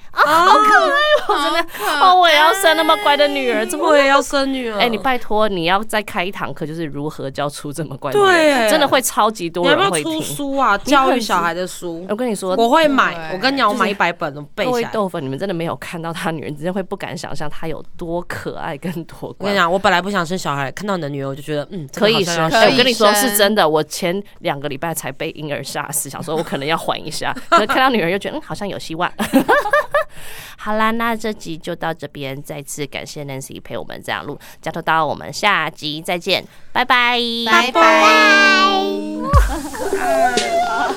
[2.01, 4.79] 哦，我也要生那么乖的女儿，怎么我也要生女儿。
[4.79, 10.23] 哎、你拜托，你要再开一堂课，就是如何教出这么乖的女儿，对真的会超级多你要不要出人会出。
[10.23, 10.79] 书啊？
[10.79, 13.31] 教育小孩的书，我跟你说，我会买。
[13.35, 14.71] 我跟你讲，我买一百本，我背起来。
[14.71, 19.37] 各位豆粉，你们真的没有看到他女儿，你真的会不敢想象她有多可爱跟多乖。
[19.39, 23.69] 我跟你讲，我本来不想生小孩，看到你的女儿，我就觉得，嗯，可以生，我跟你说是真的。
[23.69, 29.13] 我前两个礼拜才被婴儿吓死，想说我可能要缓一下，可是看到女儿又觉得嗯好像有希望。
[30.57, 38.05] 好啦，那这集就到这边，再次感谢 Nancy 陪我们这样录，加头刀，我们下集再见，拜拜，拜拜。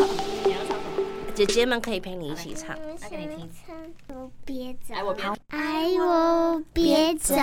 [1.33, 2.69] 姐姐们可以陪你一起唱。
[2.69, 3.73] 来给你听
[4.09, 7.33] 我别走，我别爱我别走。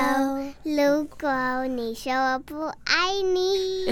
[0.62, 3.86] 如果你说我不爱你，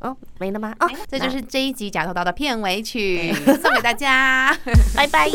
[0.00, 0.74] 哦，没了吗？
[0.80, 3.32] 哦，这就是这一集假头刀的片尾曲，
[3.62, 4.56] 送给大家。
[4.96, 5.28] 拜拜，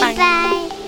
[0.00, 0.83] 拜拜。